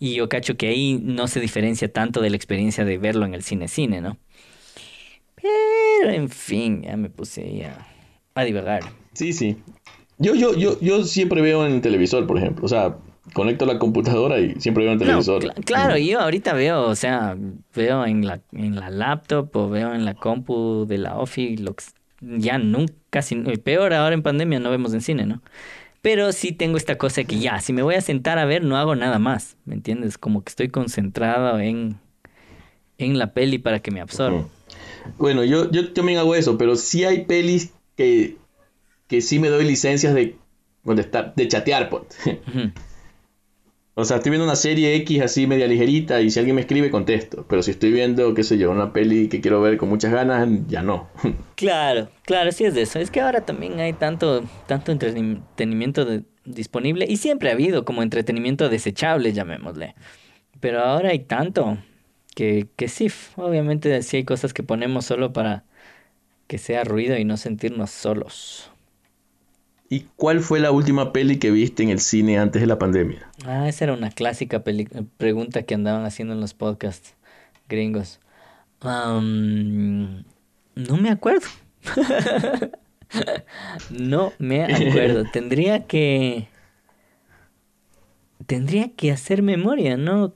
[0.00, 3.34] Y yo cacho que ahí no se diferencia tanto de la experiencia de verlo en
[3.34, 4.18] el cine-cine, ¿no?
[5.40, 7.86] Pero, en fin, ya me puse ahí a,
[8.34, 8.82] a divagar.
[9.12, 9.56] Sí, sí.
[10.18, 12.64] Yo, yo, yo, yo siempre veo en el televisor, por ejemplo.
[12.64, 12.96] O sea,
[13.36, 15.52] conecto la computadora y siempre veo en el televisor.
[15.66, 17.36] claro, yo ahorita veo, o sea,
[17.74, 21.76] veo en la, en la laptop o veo en la compu de la office, lo
[22.22, 25.42] ya nunca, casi, peor ahora en pandemia no vemos en cine, ¿no?
[26.00, 28.78] Pero sí tengo esta cosa que ya, si me voy a sentar a ver, no
[28.78, 30.16] hago nada más, ¿me entiendes?
[30.16, 31.98] Como que estoy concentrado en,
[32.96, 34.48] en la peli para que me absorba.
[35.18, 38.38] Bueno, yo, yo también hago eso, pero sí hay pelis que,
[39.08, 40.38] que sí me doy licencias de,
[41.36, 42.04] de chatear, pues.
[43.98, 46.90] O sea, estoy viendo una serie X así media ligerita y si alguien me escribe
[46.90, 47.46] contesto.
[47.48, 50.46] Pero si estoy viendo, qué sé yo, una peli que quiero ver con muchas ganas,
[50.68, 51.08] ya no.
[51.56, 52.98] Claro, claro, sí es de eso.
[52.98, 56.06] Es que ahora también hay tanto, tanto entretenimiento
[56.44, 59.94] disponible y siempre ha habido como entretenimiento desechable, llamémosle.
[60.60, 61.78] Pero ahora hay tanto
[62.34, 65.64] que, que sí, obviamente sí hay cosas que ponemos solo para
[66.48, 68.70] que sea ruido y no sentirnos solos.
[69.88, 73.30] ¿Y cuál fue la última peli que viste en el cine antes de la pandemia?
[73.44, 74.64] Ah, esa era una clásica
[75.16, 77.14] pregunta que andaban haciendo en los podcasts
[77.68, 78.18] gringos.
[78.82, 80.24] no
[80.74, 81.46] me acuerdo.
[83.90, 85.24] no me acuerdo.
[85.32, 86.48] Tendría que...
[88.46, 90.34] Tendría que hacer memoria, ¿no?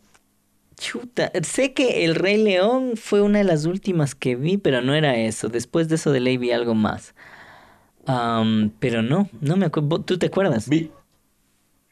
[0.77, 1.31] Chuta.
[1.43, 5.17] Sé que El Rey León fue una de las últimas que vi, pero no era
[5.17, 5.49] eso.
[5.49, 7.15] Después de eso de ley vi algo más
[8.79, 10.01] pero no, no me acuerdo.
[10.03, 10.69] ¿Tú te acuerdas?
[10.69, 10.91] Vi.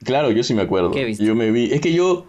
[0.05, 0.91] Claro, yo sí me acuerdo.
[1.25, 1.73] Yo me vi.
[1.73, 2.27] Es que yo,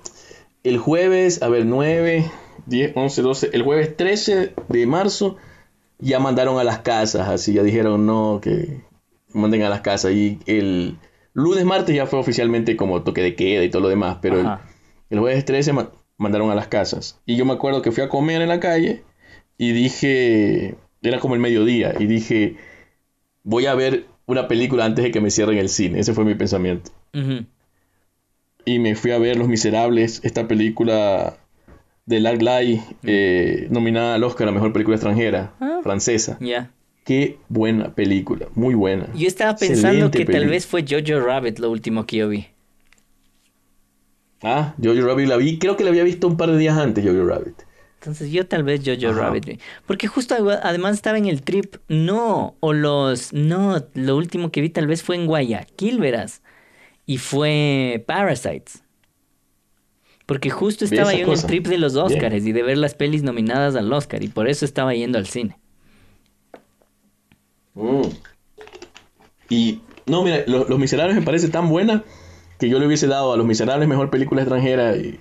[0.63, 2.29] el jueves, a ver, 9,
[2.65, 5.37] 10, 11, 12, el jueves 13 de marzo,
[5.99, 8.81] ya mandaron a las casas, así, ya dijeron no, que
[9.33, 10.13] manden a las casas.
[10.13, 10.97] Y el
[11.33, 14.39] lunes, martes ya fue oficialmente como toque de queda y todo lo demás, pero
[15.11, 17.19] El jueves 13 ma- mandaron a las casas.
[17.25, 19.03] Y yo me acuerdo que fui a comer en la calle
[19.57, 22.55] y dije, era como el mediodía, y dije,
[23.49, 25.99] voy a ver una película antes de que me cierren el cine.
[25.99, 26.91] Ese fue mi pensamiento.
[28.65, 31.37] Y me fui a ver Los Miserables, esta película
[32.05, 35.79] de Lark Lai, eh, nominada al Oscar a Mejor Película Extranjera, Ah.
[35.83, 36.37] francesa.
[36.39, 36.71] Ya.
[37.05, 39.07] Qué buena película, muy buena.
[39.15, 42.45] Yo estaba pensando Excelente que tal vez fue Jojo Rabbit lo último que yo vi.
[44.43, 47.03] Ah, Jojo Rabbit la vi, creo que la había visto un par de días antes,
[47.03, 47.55] Jojo Rabbit.
[47.99, 49.27] Entonces yo tal vez Jojo Ajá.
[49.27, 49.59] Rabbit.
[49.85, 51.75] Porque justo además estaba en el trip.
[51.89, 53.33] No, o los...
[53.33, 56.41] No, lo último que vi tal vez fue en Guayaquil, verás.
[57.05, 58.83] Y fue Parasites.
[60.25, 61.95] Porque justo estaba yo en el trip de los.
[61.95, 64.23] Oscars y de ver las pelis nominadas al Oscar.
[64.23, 65.57] Y por eso estaba yendo al cine.
[67.73, 68.01] Mm.
[69.49, 72.03] Y no, mira, Lo- Los Miserables me parece tan buena
[72.59, 75.19] que yo le hubiese dado a Los Miserables mejor película extranjera y,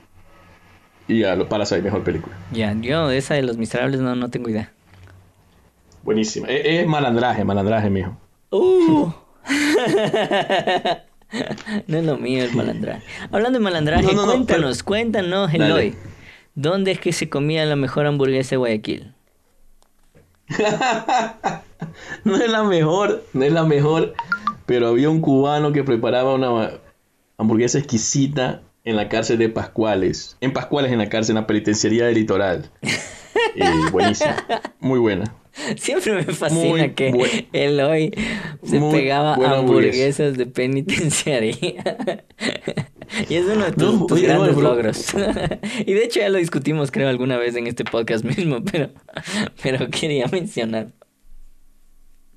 [1.09, 2.37] y a Parasite mejor película.
[2.53, 4.71] Ya, yo esa de Los Miserables no, no tengo idea.
[6.03, 6.47] Buenísima.
[6.49, 8.16] Es, es malandraje, malandraje, mijo.
[8.51, 9.11] Uh.
[11.87, 13.03] no es lo mío el malandraje.
[13.31, 15.94] Hablando de malandraje, No, no, no, cuéntanos, cuéntanos, Eloy.
[16.55, 19.14] ¿Dónde es que se comía la mejor hamburguesa de Guayaquil?
[22.25, 24.14] No es la mejor, no es la mejor,
[24.66, 26.73] pero había un cubano que preparaba una
[27.37, 30.37] hamburguesa exquisita en la cárcel de Pascuales.
[30.40, 32.70] En Pascuales, en la cárcel, en la penitenciaría del litoral.
[33.55, 33.61] Y
[33.92, 34.37] buenísima,
[34.81, 35.35] muy buena.
[35.77, 38.12] Siempre me fascina Muy que buen- Eloy
[38.62, 39.59] se muy pegaba hamburguesa.
[39.59, 41.55] hamburguesas de penitenciaría.
[43.29, 44.68] y es uno de tus, No, tus oye, no, grandes bro.
[44.68, 45.07] logros.
[45.87, 48.90] y de hecho ya lo discutimos creo alguna vez en este podcast mismo, pero,
[49.62, 50.92] pero quería mencionar.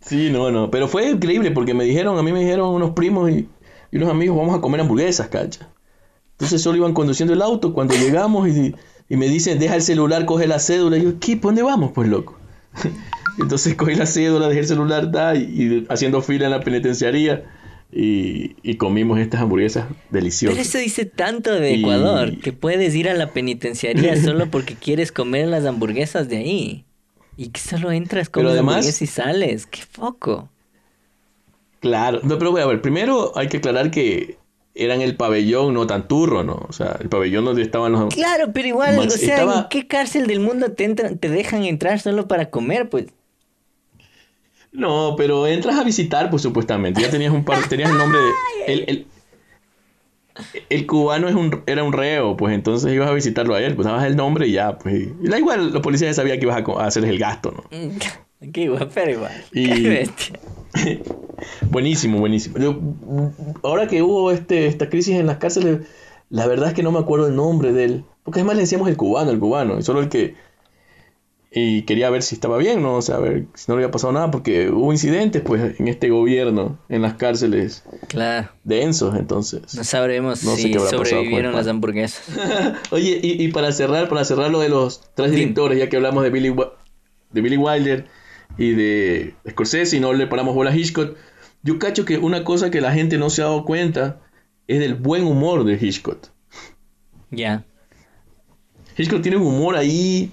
[0.02, 3.30] Sí, no, no, pero fue increíble porque me dijeron, a mí me dijeron unos primos
[3.30, 3.48] y,
[3.92, 5.70] y unos amigos, vamos a comer hamburguesas, cacha.
[6.42, 8.74] Entonces solo iban conduciendo el auto cuando llegamos y,
[9.10, 10.98] y me dicen, deja el celular, coge la cédula.
[10.98, 11.38] Y yo, ¿qué?
[11.38, 12.38] ¿Por dónde vamos, pues, loco?
[13.40, 17.44] Entonces cogí la cédula, dejé el celular, da, y, y haciendo fila en la penitenciaría
[17.92, 20.58] y, y comimos estas hamburguesas Pero deliciosas.
[20.60, 25.12] eso dice tanto de Y- Ecuador, que puedes ir a la penitenciaría solo porque quieres
[25.12, 26.86] comer las hamburguesas de ahí.
[27.38, 29.66] Y que solo entras, Pero comes además- hamburguesas y sales.
[29.68, 30.50] ¡Qué foco!
[31.80, 34.38] Claro, no, pero bueno, a ver, primero hay que aclarar que
[34.74, 36.66] eran el pabellón, no tan turro, ¿no?
[36.68, 38.14] O sea, el pabellón donde estaban los...
[38.14, 41.64] Claro, pero igual, o sea, estaba- ¿en qué cárcel del mundo te, entran- te dejan
[41.66, 42.90] entrar solo para comer?
[42.90, 43.08] Pues
[44.72, 47.02] No, pero entras a visitar, pues supuestamente.
[47.02, 48.74] Ya tenías un par, tenías el nombre de.
[48.74, 49.08] El, el,
[50.70, 53.86] el cubano es un, era un reo, pues entonces ibas a visitarlo a él, pues
[53.86, 55.10] dabas el nombre y ya, pues.
[55.22, 57.64] Y da igual, los policías ya sabían que ibas a, a hacerles el gasto, ¿no?
[58.54, 59.32] Qué igual, pero igual.
[59.54, 60.40] Y- Qué bestia.
[61.70, 62.58] buenísimo, buenísimo.
[62.58, 62.80] Yo,
[63.64, 65.88] ahora que hubo este, esta crisis en las cárceles,
[66.30, 68.06] la verdad es que no me acuerdo el nombre de él.
[68.24, 70.36] Porque además le decíamos el cubano, el cubano, y solo el que.
[71.54, 72.96] Y quería ver si estaba bien, ¿no?
[72.96, 75.90] O sea, a ver si no le había pasado nada, porque hubo incidentes, pues, en
[75.90, 79.76] este gobierno, en las cárceles Claro, densos, entonces.
[79.76, 82.24] no sabremos No sé si sobrevivieron las hamburguesas.
[82.92, 86.24] Oye, y, y para cerrar, para cerrar lo de los tres directores, ya que hablamos
[86.24, 86.56] de Billy,
[87.32, 88.06] de Billy Wilder
[88.58, 91.16] y de Scorsese y no le paramos bola a Hitchcock,
[91.64, 94.20] yo cacho que una cosa que la gente no se ha dado cuenta
[94.68, 96.28] es del buen humor de Hitchcock.
[97.30, 97.66] Ya.
[98.98, 100.32] Hitchcock tiene un humor ahí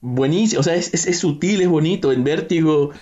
[0.00, 2.86] buenísimo, o sea, es, es- es sutil, es bonito, en vértigo.
[2.90, 2.92] O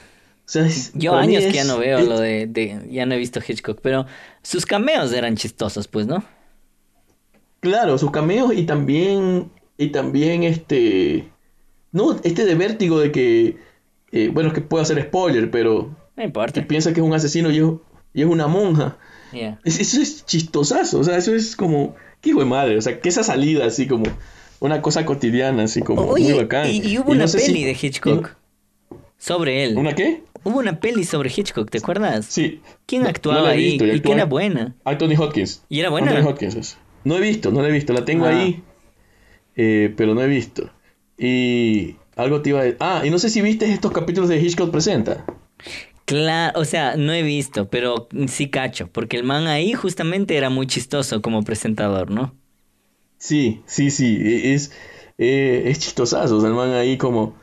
[0.50, 3.40] sea, es- Yo años que ya no veo lo de, de- Ya no he visto
[3.46, 4.06] Hitchcock, pero
[4.42, 6.24] sus cameos eran chistosos, pues, ¿no?
[7.61, 11.28] Claro, sus cameos y también, y también este,
[11.92, 13.56] no, este de vértigo de que,
[14.12, 16.53] eh, bueno, es que puedo hacer spoiler, pero No importa.
[16.61, 17.64] que piensa que es un asesino y es,
[18.14, 18.97] y es una monja.
[19.64, 23.01] Es- eso es chistosazo, o sea, eso es como, qué hijo de madre, o sea,
[23.01, 24.05] que esa salida así como
[24.61, 26.68] una cosa cotidiana, así como muy bacán.
[26.71, 28.35] y, y hubo una sé si- peli de Hitchcock
[29.18, 29.77] sobre él.
[29.77, 30.23] ¿Una qué?
[30.44, 32.25] Hubo una peli sobre Hitchcock, ¿te acuerdas?
[32.27, 32.61] Sí.
[32.87, 33.64] ¿Quién No- actuaba no la he ahí?
[33.73, 34.75] visto, y y que era buena.
[34.85, 35.62] Anthony Hopkins.
[35.68, 36.11] ¿Y era buena?
[36.12, 36.79] Anthony Hopkins es.
[37.05, 38.31] No he visto, no la he visto, la tengo Ah.
[38.31, 38.62] ahí,
[39.57, 40.71] eh, pero no he visto.
[41.18, 42.76] Y algo te iba a decir.
[42.81, 45.24] Ah, y no sé si viste estos capítulos de Hitchcock Presenta.
[46.04, 50.48] Claro, o sea, no he visto, pero sí cacho, porque el man ahí justamente era
[50.48, 52.35] muy chistoso como presentador, ¿no?
[53.18, 54.72] Sí, sí, sí, e- es,
[55.18, 57.35] eh, es chistosazo, o sea, el man ahí como,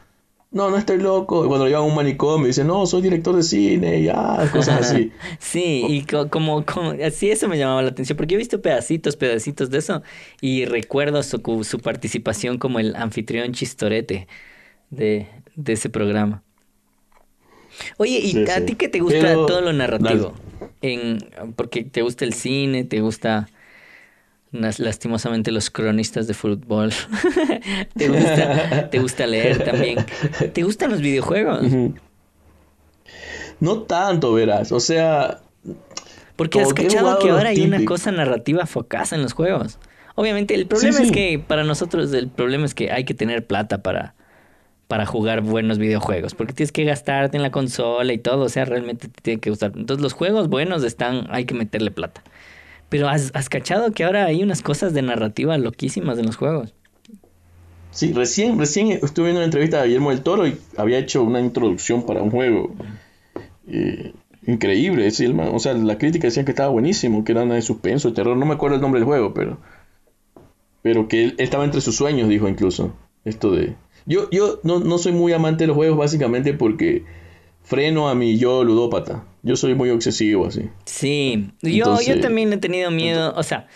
[0.52, 3.36] no, no estoy loco, y cuando lo llevan a un manicomio dice, no, soy director
[3.36, 5.12] de cine, y ah, cosas así.
[5.40, 8.62] Sí, y co- como, como, así eso me llamaba la atención, porque yo he visto
[8.64, 10.02] pedacitos, pedacitos de eso,
[10.42, 14.28] y recuerdo su, su participación como el anfitrión chistorete
[14.90, 16.42] de, de ese programa.
[17.98, 18.66] Oye, ¿y Sí, a sí.
[18.66, 20.34] ti qué te gusta Pero- todo lo narrativo?
[20.82, 21.18] En,
[21.56, 23.48] porque te gusta el cine, te gusta...
[24.52, 26.94] Lastimosamente los cronistas de fútbol.
[27.98, 29.98] ¿Te gusta, te gusta leer también.
[30.54, 31.64] ¿Te gustan los videojuegos?
[33.60, 34.72] No tanto, verás.
[34.72, 35.42] O sea,
[36.38, 39.78] Porque has cachado que ahora hay una cosa narrativa focasa en los juegos.
[40.16, 43.46] Obviamente, el problema Sí, es que para nosotros el problema es que hay que tener
[43.46, 44.16] plata para,
[44.88, 46.36] para jugar buenos videojuegos.
[46.36, 48.46] Porque tienes que gastarte en la consola y todo.
[48.46, 49.74] O sea, realmente te tiene que gustar.
[49.76, 52.24] Entonces, los juegos buenos están, hay que meterle plata.
[52.90, 56.74] Pero has, has cachado que ahora hay unas cosas de narrativa loquísimas en los juegos.
[57.92, 61.40] sí, recién, recién estuve viendo una entrevista de Guillermo del Toro y había hecho una
[61.40, 62.76] introducción para un juego.
[63.68, 64.14] eh,
[64.48, 67.62] increíble, sí, el o sea, la crítica decía que estaba buenísimo, que era una de
[67.62, 69.60] suspenso, de terror, no me acuerdo el nombre del juego, pero
[70.82, 74.98] pero que él estaba entre sus sueños, dijo incluso, esto de yo yo no, no
[74.98, 77.04] soy muy amante de los juegos básicamente porque
[77.64, 79.26] freno a mi yo ludópata.
[79.44, 80.70] Yo soy muy obsesivo así.
[80.86, 83.68] Sí, yo, yo también he tenido miedo, o sea,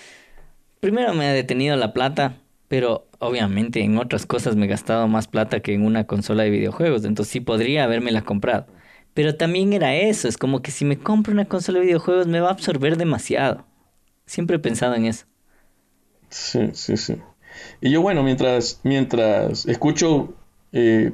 [0.79, 2.37] primero me ha detenido la plata,
[2.67, 6.49] pero obviamente en otras cosas me he gastado más plata que en una consola de
[6.49, 8.65] videojuegos, entonces sí podría habérmela comprado.
[9.13, 12.39] Pero también era eso, es como que si me compro una consola de videojuegos me
[12.39, 13.65] va a absorber demasiado.
[14.25, 15.25] Siempre he pensado en eso.
[16.29, 17.15] Sí, sí, sí.
[17.82, 20.34] Y yo, bueno, mientras, mientras escucho
[20.74, 21.12] eh,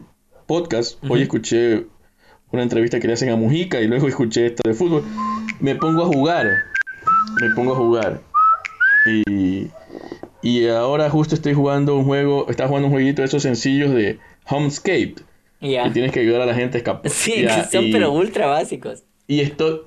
[0.48, 1.86] podcast, hoy escuché
[2.52, 5.04] una entrevista que le hacen a Mujica y luego escuché esta de fútbol,
[5.60, 6.48] me pongo a jugar,
[7.42, 8.22] me pongo a jugar.
[9.06, 9.68] Y,
[10.42, 14.20] y ahora justo estoy jugando un juego, está jugando un jueguito de esos sencillos de
[14.48, 15.16] Homescape,
[15.62, 15.84] Ya.
[15.86, 17.12] que tienes que ayudar a la gente a escapar.
[17.12, 19.04] Sí, Ya, que son y- pero ultra básicos.
[19.28, 19.82] y estoy,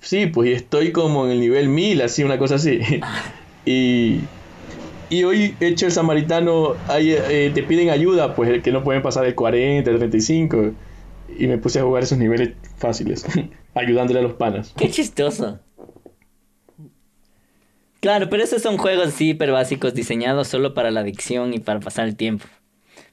[0.00, 2.80] sí, pues y estoy como en el nivel 1000, así, una cosa así.
[3.66, 4.20] Y,
[5.10, 9.26] y hoy, hecho el samaritano, hay, eh, te piden ayuda, pues que no pueden pasar
[9.26, 10.72] el 40, el 35.
[11.36, 13.26] Y me puse a jugar esos niveles fáciles,
[13.74, 14.72] ayudándole a los panas.
[14.76, 15.58] Qué chistoso.
[18.00, 22.06] Claro, pero esos son juegos hiper básicos diseñados solo para la adicción y para pasar
[22.06, 22.46] el tiempo.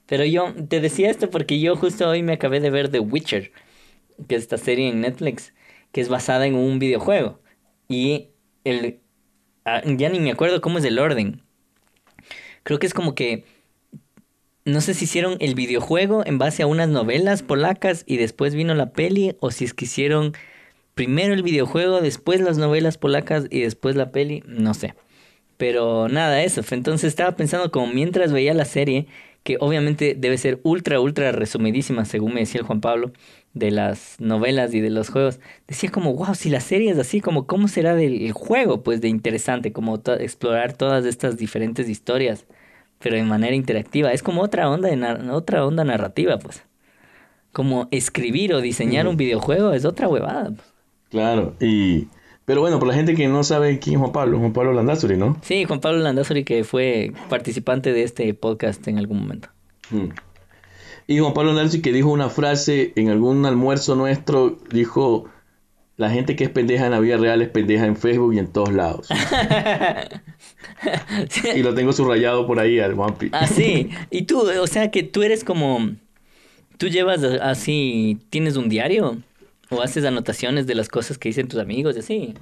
[0.05, 3.51] Pero yo te decía esto porque yo justo hoy me acabé de ver The Witcher,
[4.27, 5.53] que es esta serie en Netflix,
[5.91, 7.41] que es basada en un videojuego.
[7.89, 8.29] Y
[8.63, 8.99] el...
[9.65, 11.43] ah, ya ni me acuerdo cómo es el orden.
[12.67, 13.45] Creo que es como que...
[14.65, 18.75] No sé si hicieron el videojuego en base a unas novelas polacas y después vino
[18.75, 20.33] la peli, o si es que hicieron
[20.93, 24.95] primero el videojuego, después las novelas polacas y después la peli, no sé.
[25.55, 26.61] Pero nada, eso.
[26.71, 29.07] Entonces estaba pensando como mientras veía la serie,
[29.43, 33.13] que obviamente debe ser ultra, ultra resumidísima, según me decía el Juan Pablo,
[33.53, 35.39] de las novelas y de los juegos.
[35.67, 39.01] Decía como, wow, si la serie es así, como cómo será del el juego, pues
[39.01, 42.45] de interesante, como to- explorar todas estas diferentes historias,
[42.99, 44.11] pero de manera interactiva.
[44.11, 46.63] Es como otra onda, de otra onda narrativa, pues.
[47.51, 50.51] Como escribir o diseñar un videojuego es otra huevada.
[50.51, 50.73] pues.
[51.09, 52.07] Claro, y...
[52.45, 55.17] Pero bueno, por la gente que no sabe quién es Juan Pablo, Juan Pablo Landazuri,
[55.17, 55.37] ¿no?
[55.41, 59.49] Sí, Juan Pablo Landazuri que fue participante de este podcast en algún momento.
[59.89, 60.05] Mm.
[61.07, 65.25] Y Juan Pablo Landazuri que dijo una frase en algún almuerzo nuestro, dijo,
[65.95, 68.47] la gente que es pendeja en la vida real es pendeja en Facebook y en
[68.47, 69.07] todos lados.
[71.55, 73.29] Y lo tengo subrayado por ahí al Juanpi.
[73.31, 73.89] Ah, sí.
[74.11, 75.91] Y tú, o sea que tú eres como...
[76.77, 79.17] ¿Tú llevas así, tienes un diario?
[79.71, 82.33] ¿O haces anotaciones de las cosas que dicen tus amigos y así?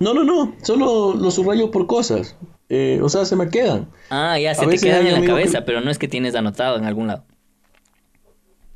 [0.00, 2.34] No, no, no, solo lo subrayo por cosas.
[2.68, 3.88] Eh, o sea, se me quedan.
[4.10, 6.34] Ah, ya, se A te quedan en la cabeza, que- pero no es que tienes
[6.34, 7.24] anotado en algún lado.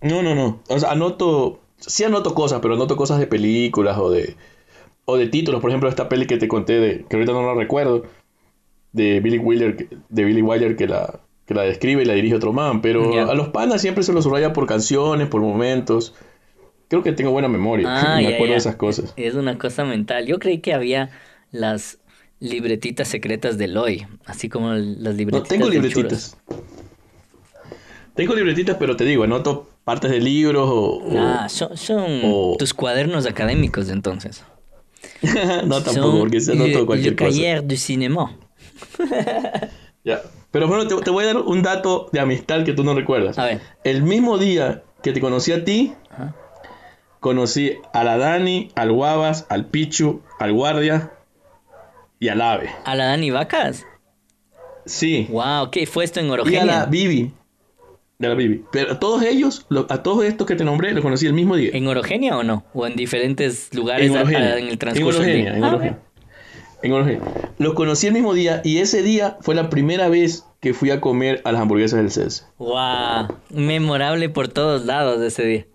[0.03, 0.63] No, no, no.
[0.69, 4.37] O sea, anoto, sí anoto cosas, pero anoto cosas de películas o de,
[5.05, 5.61] o de títulos.
[5.61, 8.05] Por ejemplo, esta peli que te conté, de, que ahorita no la recuerdo,
[8.93, 12.35] de Billy Wilder, que- de Billy Wilder que la, que la describe y la dirige
[12.35, 12.81] otro man.
[12.81, 16.15] Pero a los panas siempre se los subraya por canciones, por momentos.
[16.89, 17.87] Creo que tengo buena memoria.
[17.89, 19.13] Ah, me acuerdo de esas cosas.
[19.17, 20.27] Es una cosa mental.
[20.27, 21.11] Yo creí que había
[21.53, 21.99] las
[22.41, 26.37] libretitas secretas de Loy, así como las No, libretitas tengo de libretitas.
[28.15, 31.01] Tengo libretitas, pero te digo, anoto partes de libros o...
[31.17, 34.43] Ah, son, son o- tus cuadernos académicos entonces.
[35.23, 37.17] no tampoco, Son porque se anoto cualquier le
[37.57, 37.63] cosa.
[37.63, 38.37] du cinéma.
[40.03, 40.23] Ya.
[40.51, 43.39] Pero bueno, te, te voy a dar un dato de amistad que tú no recuerdas.
[43.39, 43.61] A ver.
[43.85, 46.35] El mismo día que te conocí a ti, Ajá.
[47.21, 51.13] conocí a la Dani, al Guavas, al Pichu, al Guardia
[52.21, 52.71] y al Ave.
[52.85, 53.85] ¿A la Dani Vacas?
[54.87, 55.27] Sí.
[55.31, 56.85] Wow, ¿qué fue esto en Y a la Orogenia?
[56.87, 57.33] Bibi.
[58.19, 58.65] De la Bibi.
[58.71, 61.57] Pero a todos ellos, lo- a todos estos que te nombré, los conocí el mismo
[61.57, 61.71] día.
[61.73, 62.65] ¿En Orogenia o no?
[62.75, 64.59] ¿O en diferentes lugares En a- a- Orogenia.
[64.59, 65.59] en el transcurso En del Orogenia, día?
[65.59, 65.99] en Ah, Orogenia.
[66.83, 67.21] En Orogenia.
[67.59, 71.01] Los conocí el mismo día y ese día fue la primera vez que fui a
[71.01, 72.49] comer a las hamburguesas del César.
[72.59, 75.67] Wow, memorable por todos lados ese día.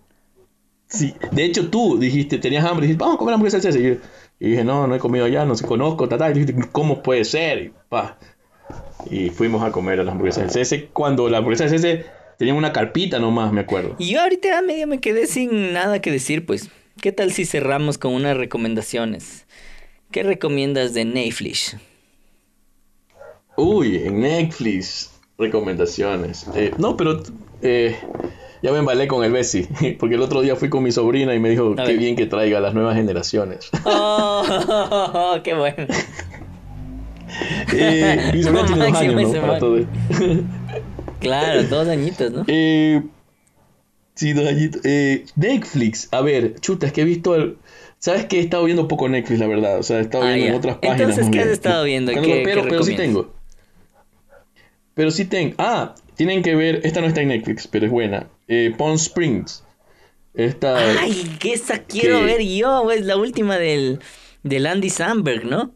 [0.88, 4.08] Sí, de hecho tú dijiste, tenías hambre, dijiste, vamos a comer hamburguesa del César.
[4.38, 6.30] Y, dije, no, no he comido allá, no se conozco, tata.
[6.30, 7.58] Y dijiste, ¿cómo puede ser?
[7.58, 8.18] Y, pa.
[9.10, 12.06] y fuimos a comer a las hamburguesas del César cuando la hamburguesa del César
[12.38, 13.96] tenía una carpita nomás, me acuerdo.
[13.98, 16.70] Y yo ahorita medio me quedé sin nada que decir, pues.
[17.00, 19.44] ¿Qué tal si cerramos con unas recomendaciones?
[20.10, 21.76] ¿Qué recomiendas de Netflix?
[23.54, 26.46] Uy, en Netflix, recomendaciones.
[26.54, 27.22] Eh, no, pero
[27.60, 27.96] eh,
[28.62, 31.38] ya me embalé con el Bessie, porque el otro día fui con mi sobrina y
[31.38, 33.70] me dijo, qué bien que traiga a las nuevas generaciones.
[33.84, 35.86] ¡Oh, qué bueno!
[37.72, 39.40] eh, mi sobrina tiene dos años, ¿no?
[39.40, 39.78] Para todo
[41.20, 42.44] Claro, dos añitos, ¿no?
[42.46, 43.02] Eh,
[44.14, 44.80] sí, dos añitos.
[44.84, 47.34] Eh, Netflix, a ver, chuta, es que he visto...
[47.34, 47.58] El...
[47.98, 49.78] ¿Sabes que he estado viendo poco Netflix, la verdad?
[49.78, 51.00] O sea, he estado Ah, viendo en otras páginas.
[51.00, 52.12] Entonces, ¿qué has estado viendo?
[52.12, 53.32] ¿Qué- pero, qué pero sí tengo.
[54.94, 55.54] Pero sí tengo.
[55.58, 56.80] Ah, tienen que ver.
[56.84, 58.28] Esta no está en Netflix, pero es buena.
[58.48, 59.64] Eh, Palm Springs.
[60.34, 60.76] Esta.
[61.00, 64.00] Ay, que esa quiero que- ver yo, es la última del,
[64.42, 65.74] del Andy Samberg, ¿no?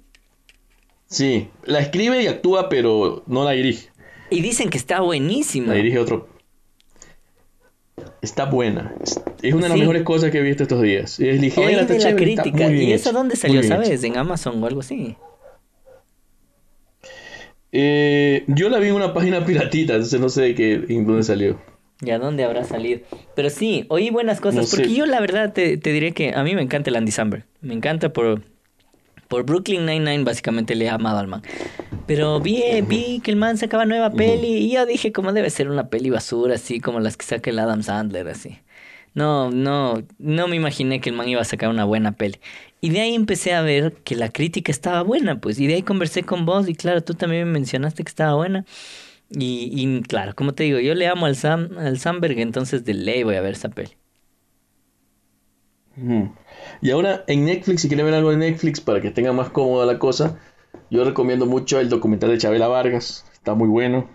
[1.06, 3.88] Sí, la escribe y actúa, pero no la dirige.
[4.30, 5.68] Y dicen que está buenísima.
[5.68, 6.28] La dirige otro.
[8.22, 8.94] Está buena.
[9.42, 9.80] Es, una de las Sí.
[9.80, 11.18] mejores cosas que he visto estos días.
[11.20, 12.64] Es ligera, Oí está de la está crítica.
[12.64, 14.02] muy bien ¿Y hecha, dónde salió, sabes?
[14.04, 15.16] ¿En Amazon o algo así?
[17.72, 21.22] Eh, yo la vi en una página piratita, entonces no sé de qué, en dónde
[21.22, 21.60] salió.
[22.00, 23.00] ¿Ya dónde habrá salido?
[23.36, 24.56] Pero sí, oí buenas cosas.
[24.56, 24.76] No sé.
[24.76, 27.44] porque yo la verdad te, te diré que a mí me encanta el Andy Samberg.
[27.60, 28.42] Me encanta por,
[29.28, 31.42] por Brooklyn Nine-Nine, básicamente le he amado al man.
[32.06, 35.68] Pero vi, vi que el man sacaba nueva peli y yo dije, como debe ser
[35.68, 38.58] una peli basura, así como las que saca el Adam Sandler, así.
[39.14, 42.40] No, no, no me imaginé que el man iba a sacar una buena peli.
[42.80, 45.58] Y de ahí empecé a ver que la crítica estaba buena, pues.
[45.60, 48.64] Y de ahí conversé con vos y claro, tú también me mencionaste que estaba buena.
[49.30, 52.94] Y, y claro, como te digo, yo le amo al Sam, al Samberg, entonces de
[52.94, 53.96] ley voy a ver esa peli.
[56.80, 59.86] Y ahora en Netflix, si quieren ver algo de Netflix para que tenga más cómoda
[59.86, 60.40] la cosa,
[60.90, 63.26] yo recomiendo mucho el documental de Chabela Vargas.
[63.32, 64.08] Está muy bueno.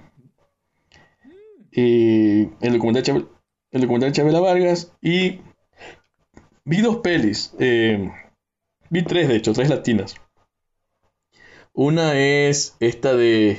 [1.71, 3.25] Y el documental Chabela,
[3.71, 4.93] el documental de Chabela Vargas.
[5.01, 5.41] Y
[6.63, 7.53] vi dos pelis.
[7.59, 8.11] eh,
[8.95, 10.15] vi tres, de hecho, tres latinas.
[11.73, 13.57] Una es esta de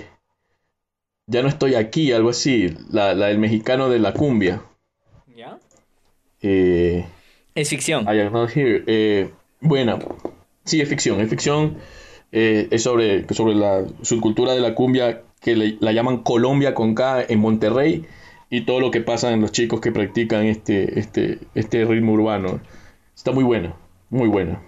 [1.26, 2.74] Ya no estoy aquí, algo así.
[2.91, 4.62] La, la del mexicano de la cumbia.
[5.37, 5.59] ¿Ya?
[6.41, 7.05] Eh,
[7.55, 8.05] Es ficción.
[8.05, 8.82] I am not here.
[8.87, 9.30] Eh,
[9.61, 9.99] buena.
[10.64, 11.20] Sí, es ficción.
[11.20, 11.76] Es ficción.
[12.32, 16.95] eh, es sobre, sobre la subcultura de la cumbia que le- la llaman Colombia con
[16.95, 18.05] K en Monterrey
[18.51, 22.61] y todo lo que pasa en los chicos que practican este, este, este ritmo urbano.
[23.14, 23.76] Está muy buena.
[24.11, 24.61] Muy buena.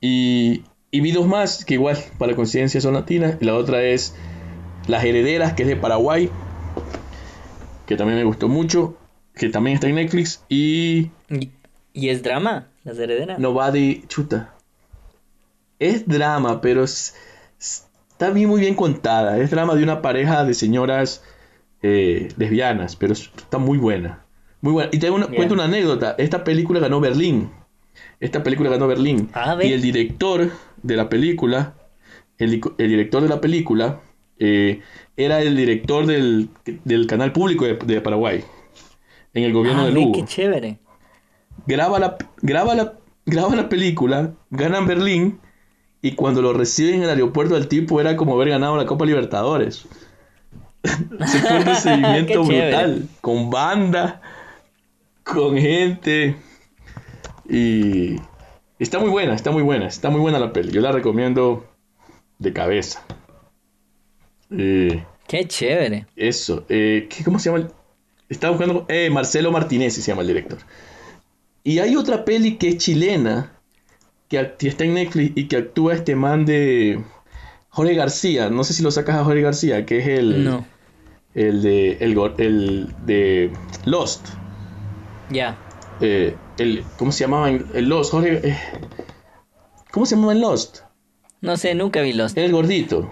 [0.00, 3.36] Y, y vi dos más que igual, para coincidencia, son latinas.
[3.40, 4.14] Y la otra es
[4.86, 6.30] Las Herederas, que es de Paraguay.
[7.86, 8.96] Que también me gustó mucho.
[9.34, 10.42] Que también está en Netflix.
[10.48, 11.10] Y
[11.92, 12.68] ¿Y, es drama?
[12.84, 13.38] ¿Las herederas?
[13.38, 14.54] Nobody, chuta.
[15.78, 17.14] Es drama, pero es-
[17.58, 19.38] es- está bien, muy bien contada.
[19.38, 21.22] Es drama de una pareja de señoras
[21.82, 24.24] eh, lesbianas, pero es- está muy buena.
[24.60, 24.90] Muy buena.
[24.92, 26.14] Y te una- cuento una anécdota.
[26.18, 27.50] Esta película ganó Berlín.
[28.20, 29.28] Esta película ganó Berlín.
[29.32, 30.50] Ah, y el director
[30.82, 31.74] de la película,
[32.38, 34.00] el, el director de la película,
[34.38, 34.80] eh,
[35.16, 36.48] era el director del,
[36.84, 38.44] del canal público de, de Paraguay.
[39.34, 40.78] En el gobierno Ah, de Lugo qué chévere.
[41.66, 42.94] graba la, graba la,
[43.26, 45.38] graba la película, ganan Berlín
[46.02, 49.04] y cuando lo reciben en el aeropuerto el tipo era como haber ganado la Copa
[49.06, 49.86] Libertadores.
[51.26, 52.68] Se fue un recibimiento chévere.
[52.70, 54.20] brutal, con banda,
[55.22, 56.36] con gente
[57.50, 58.16] y
[58.78, 60.70] está muy buena, está muy buena, está muy buena la peli.
[60.72, 61.66] Yo la recomiendo
[62.38, 63.04] de cabeza.
[64.56, 66.06] Eh, Qué chévere.
[66.16, 67.64] eso, eh, ¿qué- ¿cómo se llama?
[67.64, 67.70] el-
[68.28, 70.58] Estaba buscando, eh, Marcelo Martínez se llama el director.
[71.64, 73.52] Y hay otra peli que es chilena,
[74.28, 77.00] que está en Netflix y que actúa este man de
[77.70, 78.48] Jorge García.
[78.48, 80.64] No sé si lo sacas a Jorge García, que es el, No.
[81.34, 83.50] el de el de
[83.84, 84.28] Lost.
[85.30, 85.58] Ya.
[86.00, 87.50] Eh, el, ¿Cómo se llamaba?
[87.50, 88.40] El Lost, Jorge.
[88.48, 88.58] eh,
[89.90, 90.78] ¿Cómo se llamaba en Lost?
[91.40, 92.36] No sé, nunca vi Lost.
[92.38, 93.10] El gordito.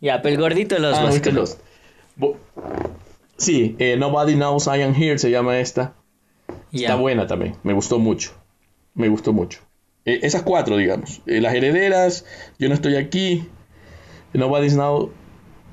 [0.00, 1.40] Ya, pero el gordito de los Ah, básicamente.
[1.40, 1.60] Lost.
[2.16, 2.36] Bo-
[3.36, 5.94] Sí, eh, Nobody Knows I Am Here se llama esta.
[6.72, 6.88] Ya.
[6.88, 8.32] Está buena también, me gustó mucho.
[8.94, 9.60] Me gustó mucho.
[10.04, 11.22] Esas cuatro, digamos.
[11.26, 12.24] Las herederas,
[12.58, 13.46] yo no estoy aquí.
[14.32, 15.10] Nobody's now.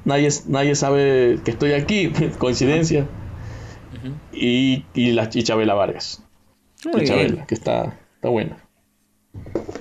[0.06, 2.10] Nadie, nadie sabe que estoy aquí.
[2.38, 3.06] Coincidencia.
[4.32, 6.24] Y, y la y Chabela Vargas.
[6.86, 7.46] Muy Chabela, bien.
[7.48, 8.58] que está, está buena.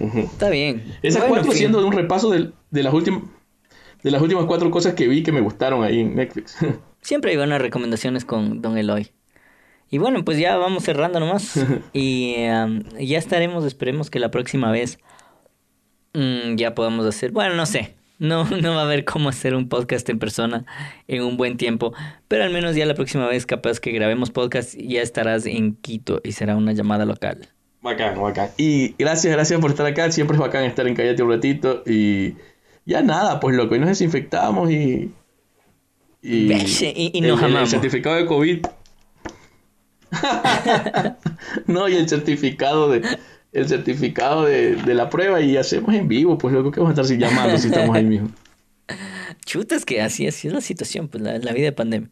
[0.01, 0.19] Ujú.
[0.19, 0.85] Está bien.
[1.03, 3.23] Esas Bueno, cuatro siendo un repaso del- de, las últimas.
[4.03, 6.57] De las últimas cuatro cosas que vi que me gustaron ahí en Netflix.
[7.01, 9.11] Siempre hay buenas recomendaciones con Don Eloy.
[9.89, 11.65] Y bueno, pues ya vamos cerrando nomás.
[11.93, 14.99] y ya estaremos, esperemos que la próxima vez
[16.15, 17.95] mm, ya podamos hacer, bueno, no sé.
[18.19, 20.65] No, no va a haber cómo hacer un podcast en persona
[21.09, 21.93] en un buen tiempo,
[22.29, 26.21] pero al menos ya la próxima vez capaz que grabemos podcast ya estarás en Quito
[26.25, 27.49] y será una llamada local.
[27.83, 28.51] Bacán, bacán.
[28.57, 30.11] Y gracias, gracias por estar acá.
[30.11, 31.85] Siempre es bacán estar en Callate un ratito.
[31.87, 32.35] Y
[32.85, 33.77] ya nada, pues loco.
[33.77, 35.13] Y nos desinfectamos y.
[36.21, 38.67] Y, y, nos el, el certificado de COVID.
[41.67, 43.03] no, y el certificado de
[43.57, 47.07] el certificado de, la prueba y hacemos en vivo, pues luego que vamos a estar
[47.07, 48.29] sin llamando si estamos ahí mismo.
[49.47, 52.11] Chutas que así, así es la situación, pues la, vida de pandemia.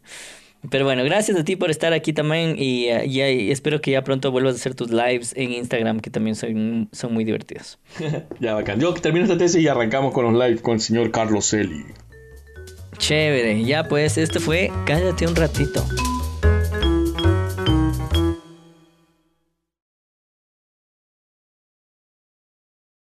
[0.71, 4.53] Pero bueno, gracias a ti por estar aquí también y, espero que ya pronto vuelvas
[4.53, 7.77] a hacer tus lives en Instagram que también son, son muy divertidos.
[8.39, 8.79] ya, bacán.
[8.79, 11.85] Yo termino esta tesis y arrancamos con los lives con el señor Carlos Celi.
[12.97, 15.85] Chévere, ya pues, esto fue Cállate un ratito.